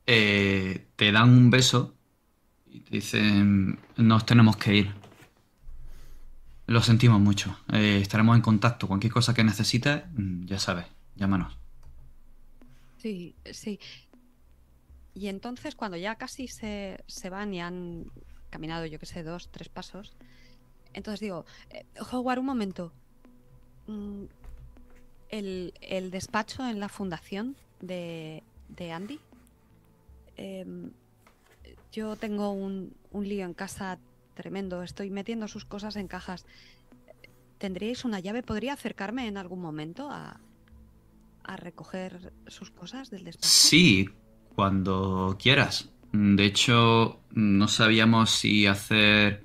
[0.06, 1.94] eh, te dan un beso
[2.66, 4.99] y te dicen, nos tenemos que ir.
[6.70, 7.58] Lo sentimos mucho.
[7.72, 8.86] Eh, estaremos en contacto.
[8.86, 11.58] Cualquier cosa que necesites, mm, ya sabes, llámanos.
[12.98, 13.80] Sí, sí.
[15.12, 18.04] Y entonces cuando ya casi se, van y han
[18.50, 20.12] caminado, yo que sé, dos, tres pasos,
[20.94, 22.92] entonces digo, eh, Howard, un momento.
[23.88, 24.26] Mm,
[25.30, 29.18] el, despacho en la fundación de, de Andy.
[30.36, 30.92] Em,
[31.90, 33.98] yo tengo un, un lío en casa
[34.40, 34.82] tremendo.
[34.82, 36.46] Estoy metiendo sus cosas en cajas.
[37.58, 38.42] ¿Tendríais una llave?
[38.42, 40.40] ¿Podría acercarme en algún momento a,
[41.44, 43.48] a recoger sus cosas del despacho?
[43.48, 44.08] Sí,
[44.54, 45.90] cuando quieras.
[46.12, 49.44] De hecho, no sabíamos si hacer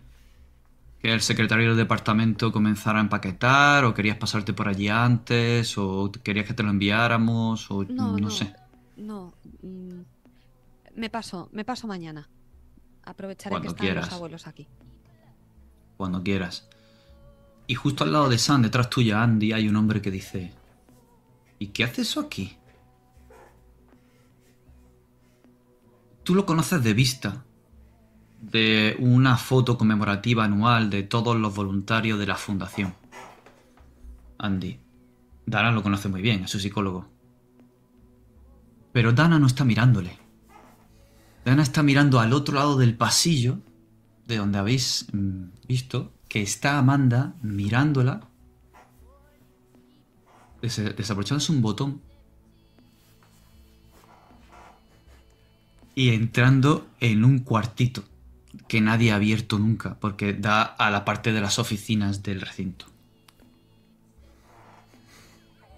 [1.01, 6.09] que el secretario del departamento comenzara a empaquetar o querías pasarte por allí antes o
[6.23, 8.55] querías que te lo enviáramos o no, no, sé.
[8.95, 9.99] No, mm,
[10.95, 12.29] me paso, me paso mañana.
[13.05, 14.67] Aprovecharé que están los abuelos aquí.
[15.97, 16.67] Cuando quieras.
[17.67, 20.53] Y justo al lado de Sam, detrás tuya, Andy, hay un hombre que dice...
[21.57, 22.57] ¿Y qué hace eso aquí?
[26.23, 27.45] Tú lo conoces de vista,
[28.41, 32.93] de una foto conmemorativa anual de todos los voluntarios de la fundación.
[34.37, 34.79] Andy.
[35.45, 37.07] Dana lo conoce muy bien, es su psicólogo.
[38.91, 40.24] Pero Dana no está mirándole.
[41.45, 43.59] Dana está mirando al otro lado del pasillo,
[44.25, 48.21] de donde habéis mm, visto que está Amanda mirándola,
[50.59, 52.01] desaprochándose un botón
[55.93, 58.03] y entrando en un cuartito
[58.67, 62.87] que nadie ha abierto nunca, porque da a la parte de las oficinas del recinto.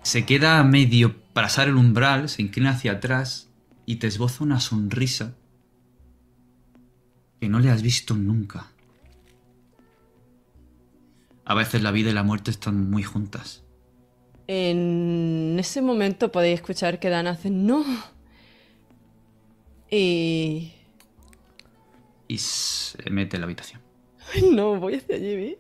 [0.02, 3.50] Se queda a medio pasar el umbral, se inclina hacia atrás
[3.86, 5.34] y te esboza una sonrisa
[7.40, 8.68] que no le has visto nunca.
[11.46, 13.64] A veces la vida y la muerte están muy juntas.
[14.48, 17.86] En ese momento podéis escuchar que Dan hace no.
[19.90, 20.74] Y.
[22.28, 23.82] Y se mete en la habitación.
[24.52, 25.58] no, voy hacia allí,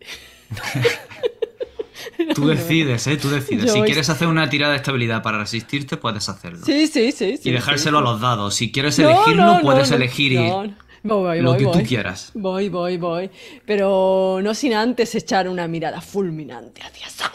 [2.35, 3.17] Tú decides, ¿eh?
[3.17, 3.71] Tú decides.
[3.71, 6.65] si quieres hacer una tirada de estabilidad para resistirte, puedes hacerlo.
[6.65, 7.39] Sí, sí, sí.
[7.43, 8.55] y dejárselo a los dados.
[8.55, 10.37] Si quieres elegirlo, puedes elegir y
[11.07, 12.31] Voy, lo voy, que tú quieras.
[12.33, 13.29] Voy, voy, voy.
[13.65, 17.31] Pero no sin antes echar una mirada fulminante hacia Sam.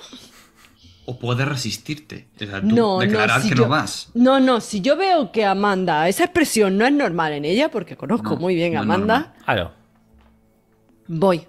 [1.05, 2.29] O puedes resistirte.
[2.63, 4.11] no, declarar que no vas.
[4.15, 7.97] No, no, si yo veo que Amanda, esa expresión no es normal en ella, porque
[7.97, 9.35] conozco muy bien a Amanda.
[9.45, 9.73] Claro.
[11.09, 11.47] Voy.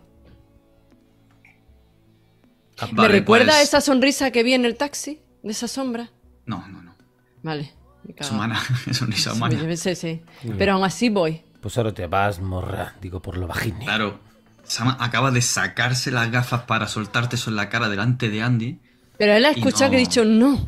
[2.91, 5.21] ¿Me recuerda pues- esa sonrisa que vi en el taxi?
[5.43, 6.09] ¿De esa sombra?
[6.45, 6.95] No, no, no.
[7.43, 7.71] Vale.
[8.15, 8.59] Es humana,
[8.89, 9.75] es una humana.
[9.77, 10.21] Sí, sí,
[10.57, 11.41] Pero aún así voy.
[11.63, 13.75] Pues ahora te vas, morra, digo por lo bajín.
[13.75, 14.19] Claro.
[14.65, 18.79] Sama acaba de sacarse las gafas para soltarte eso en la cara delante de Andy.
[19.17, 20.67] Pero él ha escuchado que he dicho no.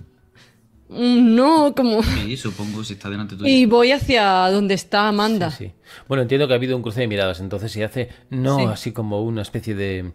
[0.87, 2.01] No, como.
[2.01, 3.45] Sí, supongo si está delante tuyo.
[3.45, 5.51] Y voy hacia donde está Amanda.
[5.51, 5.73] Sí,
[6.07, 9.21] Bueno, entiendo que ha habido un cruce de miradas, entonces si hace no así como
[9.21, 10.13] una especie de.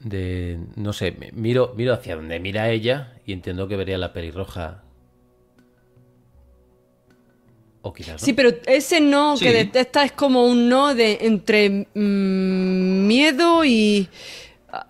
[0.00, 0.60] de.
[0.76, 4.83] no sé, miro, miro hacia donde mira ella y entiendo que vería la pelirroja.
[7.86, 8.22] O quizás.
[8.22, 14.08] Sí, pero ese no que detesta es como un no de entre mm, miedo y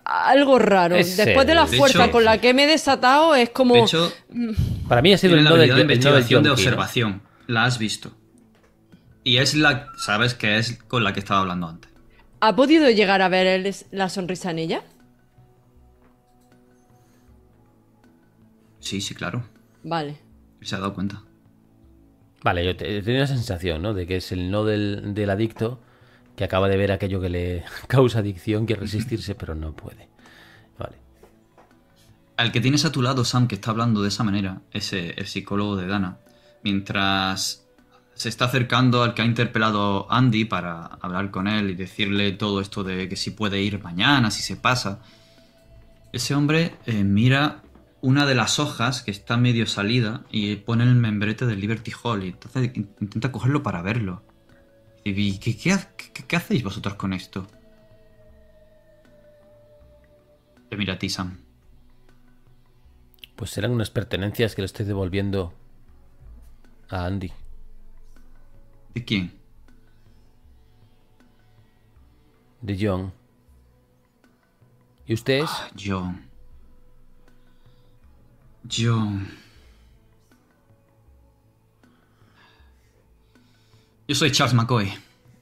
[0.05, 0.95] algo raro.
[0.95, 3.73] Después de la fuerza con la que me he desatado, es como.
[3.73, 4.13] De hecho,
[4.87, 7.21] para mí ha sido el no de, investigación de observación.
[7.47, 8.13] La has visto.
[9.25, 9.89] Y es la.
[9.97, 11.91] ¿Sabes que es con la que estaba hablando antes?
[12.39, 14.83] ¿Ha podido llegar a ver la sonrisa en ella?
[18.79, 19.43] Sí, sí, claro.
[19.83, 20.15] Vale.
[20.61, 21.23] Se ha dado cuenta.
[22.45, 23.95] Vale, yo tenía la sensación, ¿no?
[23.95, 25.79] De que es el no del, del adicto
[26.35, 30.07] que acaba de ver aquello que le causa adicción, quiere resistirse, pero no puede.
[30.77, 30.95] Vale.
[32.37, 35.25] Al que tienes a tu lado, Sam, que está hablando de esa manera, es el
[35.25, 36.19] psicólogo de Dana.
[36.61, 37.65] Mientras
[38.13, 42.61] se está acercando al que ha interpelado Andy para hablar con él y decirle todo
[42.61, 44.99] esto de que si puede ir mañana, si se pasa.
[46.13, 47.63] Ese hombre eh, mira
[48.05, 52.23] una de las hojas que está medio salida y pone el membrete del Liberty Hall
[52.23, 54.21] y entonces intenta cogerlo para verlo.
[55.03, 57.47] ¿Y qué, hacéis vosotros con esto?
[60.69, 61.39] Te mira a ti, Sam.
[63.35, 65.55] Pues serán unas pertenencias que le estoy devolviendo
[66.89, 67.31] a Andy.
[68.93, 69.33] ¿De quién?
[72.61, 73.11] De John.
[75.07, 75.49] ¿Y ustedes?
[75.51, 76.24] Ah, John.
[78.71, 79.27] John.
[84.07, 84.93] Yo soy Charles McCoy.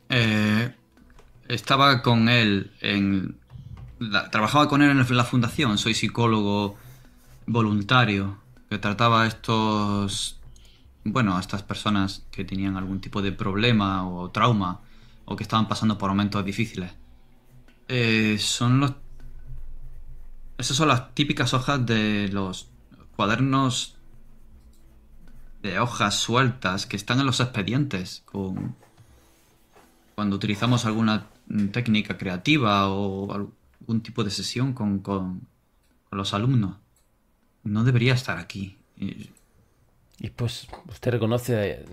[0.09, 0.73] Eh,
[1.47, 3.37] estaba con él en.
[4.31, 5.77] trabajaba con él en la fundación.
[5.77, 6.77] Soy psicólogo
[7.45, 8.37] voluntario
[8.69, 10.39] que trataba a estos.
[11.03, 14.79] Bueno, a estas personas que tenían algún tipo de problema o trauma
[15.25, 16.91] o que estaban pasando por momentos difíciles.
[17.87, 18.93] Eh, son los.
[20.57, 22.72] Esas son las típicas hojas de los
[23.15, 23.95] cuadernos
[25.61, 28.23] de hojas sueltas que están en los expedientes
[30.15, 31.27] cuando utilizamos alguna
[31.71, 35.47] técnica creativa o algún tipo de sesión con,
[36.11, 36.77] los alumnos.
[37.63, 38.77] No debería estar aquí.
[38.97, 41.85] Y pues, ¿usted reconoce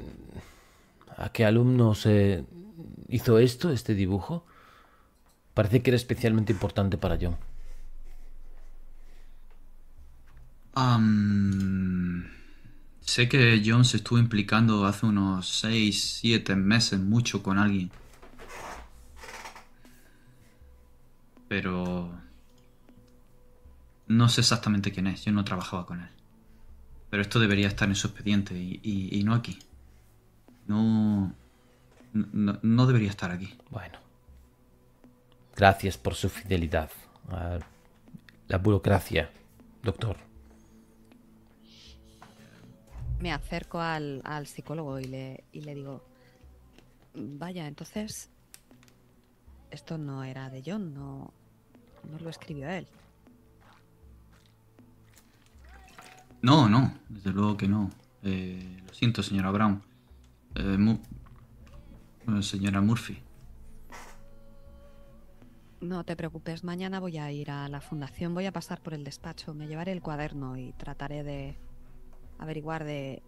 [1.16, 2.44] a, qué alumno se
[3.08, 4.44] hizo esto, este dibujo?
[5.54, 7.36] Parece que era especialmente importante para John.
[13.00, 17.90] Sé que John se estuvo implicando hace unos 6, 7 meses mucho con alguien.
[21.48, 22.12] Pero...
[24.06, 26.08] No sé exactamente quién es, yo no trabajaba con él.
[27.10, 29.58] Pero esto debería estar en su expediente y, no aquí.
[30.66, 31.34] No,
[32.12, 33.56] no, no debería estar aquí.
[33.70, 33.98] Bueno.
[35.56, 36.90] Gracias por su fidelidad
[37.28, 37.58] a
[38.48, 39.30] la burocracia,
[39.82, 40.29] doctor
[43.20, 46.02] me acerco al, psicólogo y le, le digo,
[47.14, 48.30] vaya, entonces
[49.70, 51.32] esto no era de John, no,
[52.10, 52.86] no lo escribió él.
[56.42, 57.90] No, no, desde luego que no.
[58.22, 59.82] Eh, lo siento, señora Brown.
[60.54, 60.98] Eh,
[62.28, 63.18] eh, señora Murphy.
[65.82, 69.02] No te preocupes, mañana voy a ir a la fundación, voy a pasar por el
[69.02, 71.56] despacho, me llevaré el cuaderno y trataré de
[72.40, 73.22] averiguar de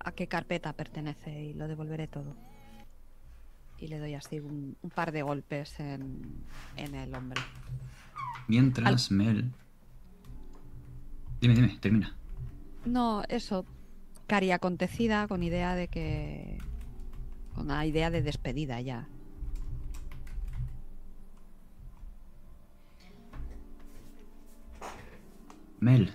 [0.00, 2.36] a qué carpeta pertenece y lo devolveré todo.
[3.78, 6.44] Y le doy así un, par de golpes en,
[6.76, 7.40] el hombre.
[8.48, 9.52] Mientras Mel...
[11.40, 12.16] Dime, dime, termina.
[12.84, 13.66] No, eso.
[14.26, 16.58] Cari acontecida con idea de que...
[17.54, 19.08] Con la idea de despedida ya.
[25.80, 26.12] Mel,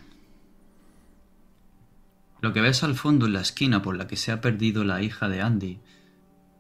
[2.42, 5.02] lo que ves al fondo en la esquina por la que se ha perdido la
[5.02, 5.80] hija de Andy,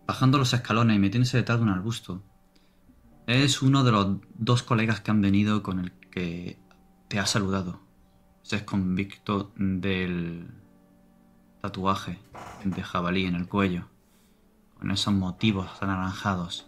[0.06, 2.24] bajando los escalones y metiéndose detrás de un arbusto,
[3.26, 6.60] es uno de los dos colegas que han venido con el que
[7.08, 7.82] te ha saludado.
[8.44, 10.48] Se es convicto del
[11.62, 12.20] tatuaje
[12.64, 13.88] de jabalí en el cuello,
[14.78, 16.68] con esos motivos anaranjados.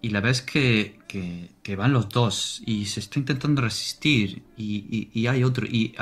[0.00, 5.26] Y la ves que, que, van los dos y se está intentando resistir y, y
[5.26, 5.66] hay otro...
[5.66, 5.94] Y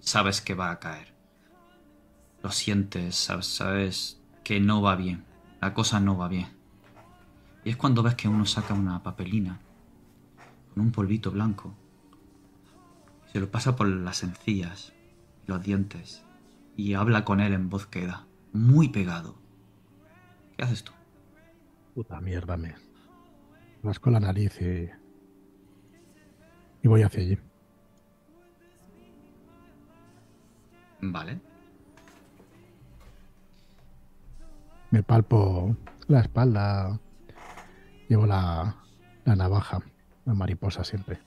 [0.00, 1.14] sabes que va a caer.
[2.42, 5.24] lo sientes, sabes, que no va bien.
[5.60, 6.48] La cosa no va bien.
[7.64, 9.60] Y es cuando ves que uno saca una papelina
[10.72, 11.76] con un polvito blanco
[13.32, 14.92] se lo pasa por las encías
[15.46, 16.24] los dientes
[16.76, 19.36] y habla con él en voz queda, muy pegado.
[20.56, 20.92] ¿Qué haces tú?
[21.94, 22.74] Puta mierda, me
[23.82, 24.58] rasco la nariz
[26.82, 27.38] y voy hacia allí.
[31.02, 31.40] Vale.
[34.90, 35.76] Me palpo
[36.08, 36.98] la espalda.
[38.08, 38.76] Llevo la,
[39.24, 39.80] la navaja,
[40.24, 41.20] la mariposa siempre.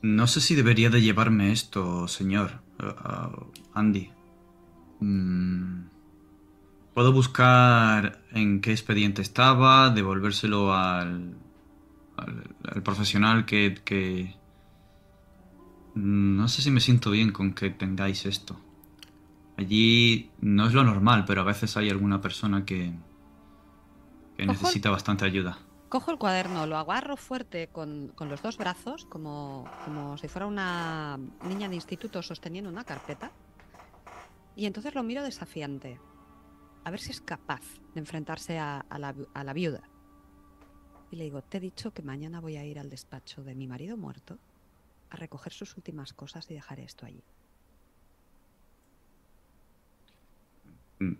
[0.00, 2.60] No sé si debería de llevarme esto, señor.
[2.80, 4.10] Uh, uh, Andy.
[5.00, 5.82] Mm,
[6.94, 11.36] Puedo buscar en qué expediente estaba, devolvérselo al,
[12.26, 14.34] al, profesional que, que...
[15.94, 18.58] No sé si me siento bien con que tengáis esto.
[19.56, 22.92] Allí no es lo normal, pero a veces hay alguna persona que,
[24.36, 25.58] que necesita bastante ayuda.
[25.88, 30.46] Cojo el cuaderno, lo agarro fuerte con, con los dos brazos, como, como, si fuera
[30.46, 33.30] una niña de instituto sosteniendo una carpeta.
[34.56, 36.00] Y entonces lo miro desafiante.
[36.84, 37.60] A ver si es capaz
[37.92, 39.82] de enfrentarse a, a, la, a la viuda.
[41.12, 43.66] Y le digo, te he dicho que mañana voy a ir al despacho de mi
[43.66, 44.38] marido muerto
[45.10, 47.22] a recoger sus últimas cosas y dejar esto allí.
[51.00, 51.12] Mm,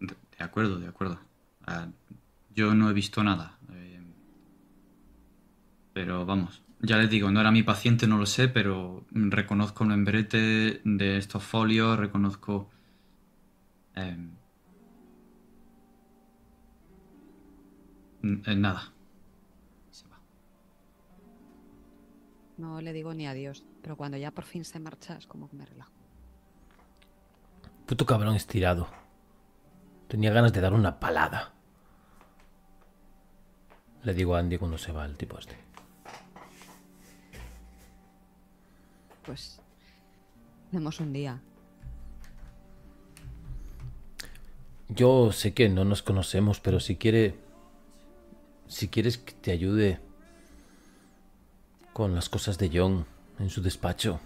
[0.00, 1.18] de acuerdo, de acuerdo.
[1.66, 1.88] Ah,
[2.54, 3.58] yo no he visto nada.
[3.72, 4.02] Eh,
[5.94, 9.90] pero vamos, ya les digo, no era mi paciente, no lo sé, pero reconozco el
[9.90, 12.68] membrete de estos folios, reconozco...
[13.96, 14.28] Eh,
[18.22, 18.92] nada.
[19.90, 20.20] Se va.
[22.56, 25.56] No le digo ni adiós, pero cuando ya por fin se marcha es como que
[25.56, 25.92] me relajo.
[27.86, 28.88] Puto cabrón estirado.
[30.08, 31.52] Tenía ganas de dar una palada.
[34.02, 35.56] Le digo a Andy cuando se va el tipo este.
[39.24, 39.60] Pues.
[40.70, 41.40] Tenemos un día.
[44.88, 47.38] Yo sé que no nos conocemos, pero si quiere.
[48.68, 49.98] Si quieres que te ayude
[51.92, 53.06] con las cosas de John
[53.38, 54.20] en su despacho,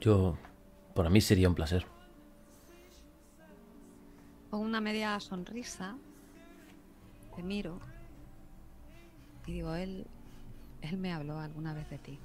[0.00, 0.36] yo.
[0.94, 1.84] Para mí sería un placer.
[4.50, 5.96] Con una media sonrisa,
[7.34, 7.80] te miro
[9.46, 10.06] y digo, él,
[10.82, 12.18] él me habló alguna vez de ti.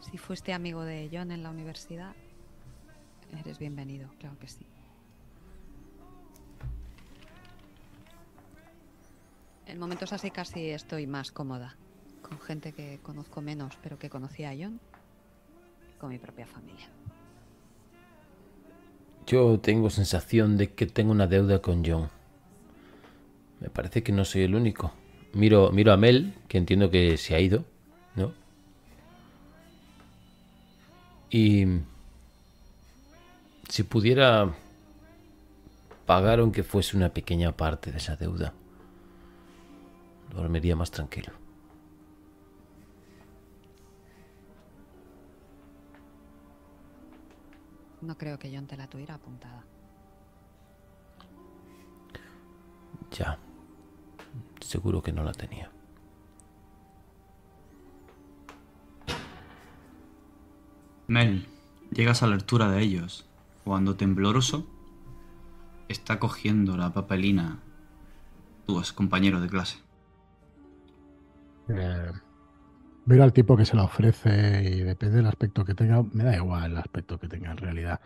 [0.00, 2.14] Si fuiste amigo de John en la universidad,
[3.38, 4.66] eres bienvenido, claro que sí.
[9.66, 11.76] En momentos así casi estoy más cómoda,
[12.22, 14.80] con gente que conozco menos, pero que conocía a John,
[15.98, 16.88] con mi propia familia.
[19.26, 22.10] Yo tengo sensación de que tengo una deuda con John.
[23.60, 24.92] Me parece que no soy el único.
[25.32, 27.64] Miro, miro a Mel, que entiendo que se ha ido,
[28.16, 28.32] ¿no?
[31.30, 31.66] Y
[33.68, 34.54] si pudiera
[36.06, 38.52] pagar aunque fuese una pequeña parte de esa deuda,
[40.32, 41.32] dormiría más tranquilo.
[48.00, 49.64] No creo que John te la tuviera apuntada.
[53.10, 53.38] Ya.
[54.60, 55.70] Seguro que no la tenía.
[61.06, 61.46] Mel,
[61.92, 63.26] llegas a la altura de ellos,
[63.62, 64.66] cuando tembloroso
[65.88, 67.60] está cogiendo la papelina
[68.66, 69.83] tu ex compañero de clase.
[71.68, 72.10] Eh,
[73.06, 76.36] Ver al tipo que se la ofrece y depende del aspecto que tenga, me da
[76.36, 78.00] igual el aspecto que tenga en realidad.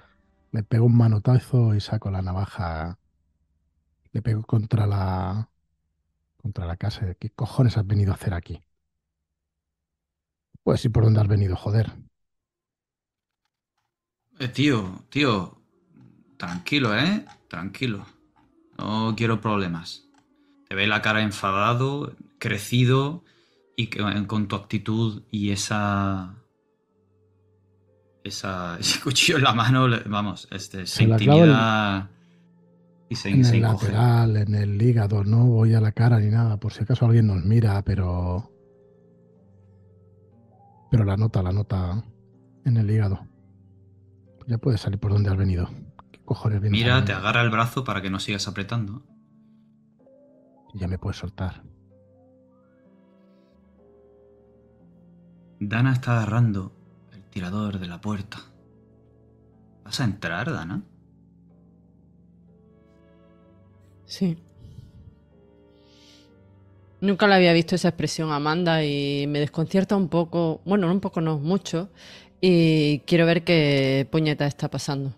[0.53, 2.99] Le pego un manotazo y saco la navaja.
[4.13, 5.51] Le pego contra la.
[6.37, 7.15] contra la casa.
[7.15, 8.63] ¿Qué cojones has venido a hacer aquí?
[10.63, 11.93] Pues sí, por dónde has venido, joder.
[14.39, 15.61] Eh, tío, tío.
[16.37, 17.25] Tranquilo, ¿eh?
[17.49, 18.07] Tranquilo.
[18.79, 20.09] No quiero problemas.
[20.69, 23.25] Te ve la cara enfadado, crecido
[23.79, 26.35] y que, con tu actitud y esa,
[28.25, 32.11] esa ese cuchillo en la mano, vamos, este, se, intimida
[33.09, 36.59] y se, en el lateral, en el hígado, no voy a la cara ni nada,
[36.59, 38.51] por si acaso alguien nos mira, pero
[40.91, 42.03] pero la nota, la nota
[42.65, 43.29] en el hígado.
[44.49, 45.69] Ya puedes salir por donde has venido.
[46.11, 49.05] ¿Qué cojones Mira, te agarra el brazo para que no sigas apretando.
[50.75, 51.63] Ya me puedes soltar.
[55.61, 56.73] Dana está agarrando
[57.13, 58.39] el tirador de la puerta.
[59.85, 60.83] ¿Vas a entrar, Dana?
[64.05, 64.39] Sí.
[67.01, 71.01] Nunca le había visto esa expresión a Amanda y me desconcierta un poco, bueno, un
[71.01, 71.91] poco no, mucho,
[72.41, 75.11] y quiero ver qué puñeta está pasando.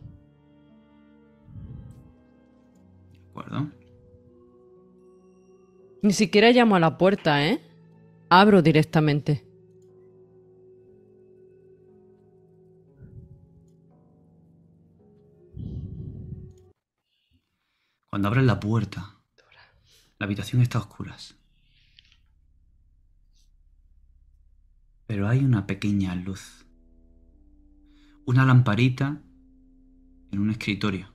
[3.13, 3.69] De acuerdo.
[6.03, 7.61] Ni siquiera llamo a la puerta, ¿eh?
[8.29, 9.50] Abro directamente.
[18.11, 19.21] Cuando abres la puerta,
[20.19, 21.37] la habitación está a oscuras.
[25.07, 26.67] Pero hay una pequeña luz.
[28.27, 29.23] Una lamparita
[30.33, 31.07] en un escritorio.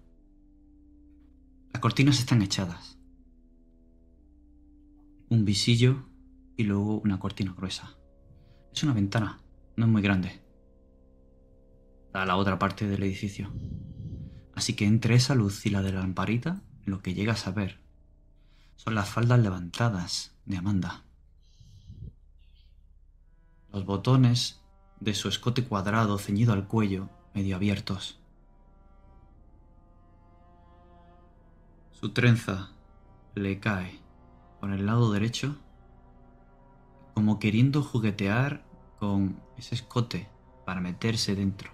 [1.74, 2.98] Las cortinas están echadas.
[5.28, 6.08] Un visillo
[6.56, 7.98] y luego una cortina gruesa.
[8.74, 9.42] Es una ventana,
[9.76, 10.42] no es muy grande.
[12.14, 13.52] Da a la otra parte del edificio.
[14.54, 17.80] Así que entre esa luz y la de la lamparita, lo que llegas a ver
[18.76, 21.04] son las faldas levantadas de Amanda.
[23.72, 24.62] Los botones
[25.00, 28.20] de su escote cuadrado ceñido al cuello, medio abiertos.
[31.92, 32.72] Su trenza
[33.34, 34.00] le cae
[34.60, 35.58] por el lado derecho,
[37.14, 38.64] como queriendo juguetear
[39.00, 40.30] con ese escote
[40.66, 41.72] para meterse dentro.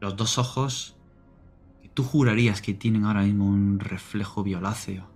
[0.00, 0.95] Los dos ojos
[1.96, 5.08] tú jurarías que tienen ahora mismo un reflejo violáceo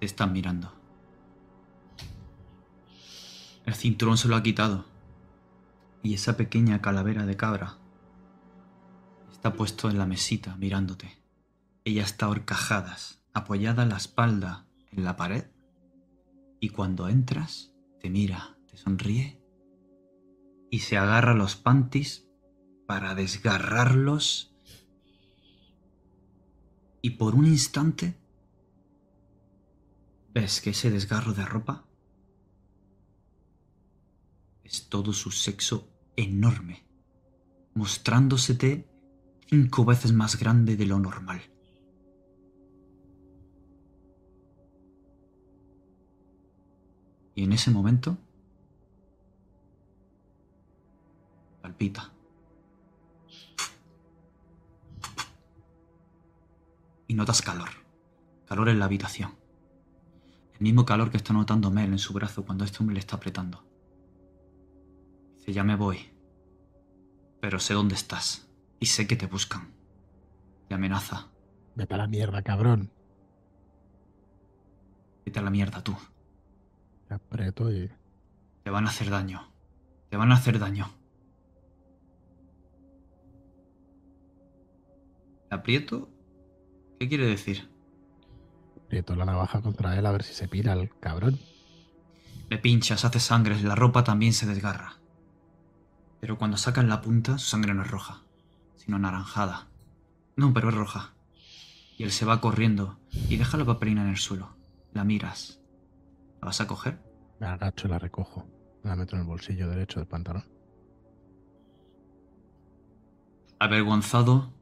[0.00, 0.72] te están mirando.
[3.66, 4.86] El cinturón se lo ha quitado.
[6.02, 7.76] Y esa pequeña calavera de cabra
[9.30, 11.20] está puesto en la mesita mirándote.
[11.84, 15.44] Ella está horcajadas, apoyada la espalda en la pared.
[16.58, 19.42] Y cuando entras, te mira, te sonríe
[20.70, 22.27] y se agarra los panties
[22.88, 24.50] para desgarrarlos.
[27.02, 28.16] Y por un instante
[30.32, 31.84] ves que ese desgarro de ropa
[34.64, 35.86] es todo su sexo
[36.16, 36.86] enorme,
[37.74, 38.88] mostrándosete
[39.46, 41.42] cinco veces más grande de lo normal.
[47.34, 48.16] Y en ese momento
[51.60, 52.17] palpita.
[57.08, 57.70] Y notas calor.
[58.46, 59.34] Calor en la habitación.
[60.52, 63.16] El mismo calor que está notando Mel en su brazo cuando este hombre le está
[63.16, 63.68] apretando
[65.52, 66.10] ya me voy.
[67.40, 68.48] Pero sé dónde estás.
[68.80, 69.72] Y sé que te buscan.
[70.68, 71.28] Te amenaza.
[71.74, 72.90] Vete a la mierda, cabrón.
[75.24, 75.96] Vete a la mierda tú.
[77.08, 77.90] Te aprieto y...
[78.62, 79.50] Te van a hacer daño.
[80.10, 80.90] Te van a hacer daño.
[85.50, 86.10] aprieto?
[86.98, 87.68] ¿Qué quiere decir?
[88.84, 91.38] Aprieto la navaja contra él a ver si se pira el cabrón.
[92.48, 94.94] Le pinchas, hace sangre, la ropa también se desgarra.
[96.20, 98.22] Pero cuando sacan la punta, su sangre no es roja,
[98.76, 99.68] sino anaranjada.
[100.36, 101.14] No, pero es roja.
[101.96, 104.56] Y él se va corriendo y deja la papelina en el suelo.
[104.92, 105.60] La miras.
[106.40, 106.98] ¿La vas a coger?
[107.38, 108.46] Me agacho y la recojo.
[108.82, 110.44] La meto en el bolsillo derecho del pantalón.
[113.60, 114.52] Avergonzado,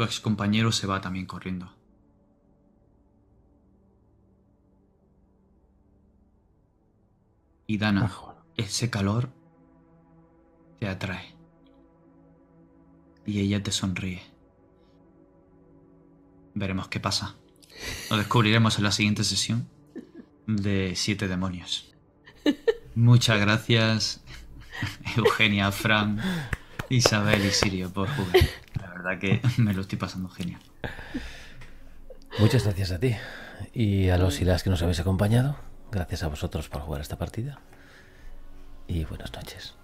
[0.00, 1.70] tu ex compañero se va también corriendo.
[7.66, 8.10] Y Dana,
[8.56, 9.28] ese calor
[10.78, 11.34] te atrae.
[13.26, 14.22] Y ella te sonríe.
[16.54, 17.34] Veremos qué pasa.
[18.08, 19.68] Lo descubriremos en la siguiente sesión
[20.46, 21.92] de Siete Demonios.
[22.94, 24.24] Muchas gracias,
[25.14, 26.22] Eugenia, Fran,
[26.88, 28.48] Isabel y Sirio por jugar.
[29.02, 30.60] Verdad que me lo estoy pasando genial.
[32.38, 33.16] Muchas gracias a ti
[33.72, 35.56] y a los y las que nos habéis acompañado.
[35.90, 37.60] Gracias a vosotros por jugar esta partida.
[38.86, 39.74] Y buenas noches.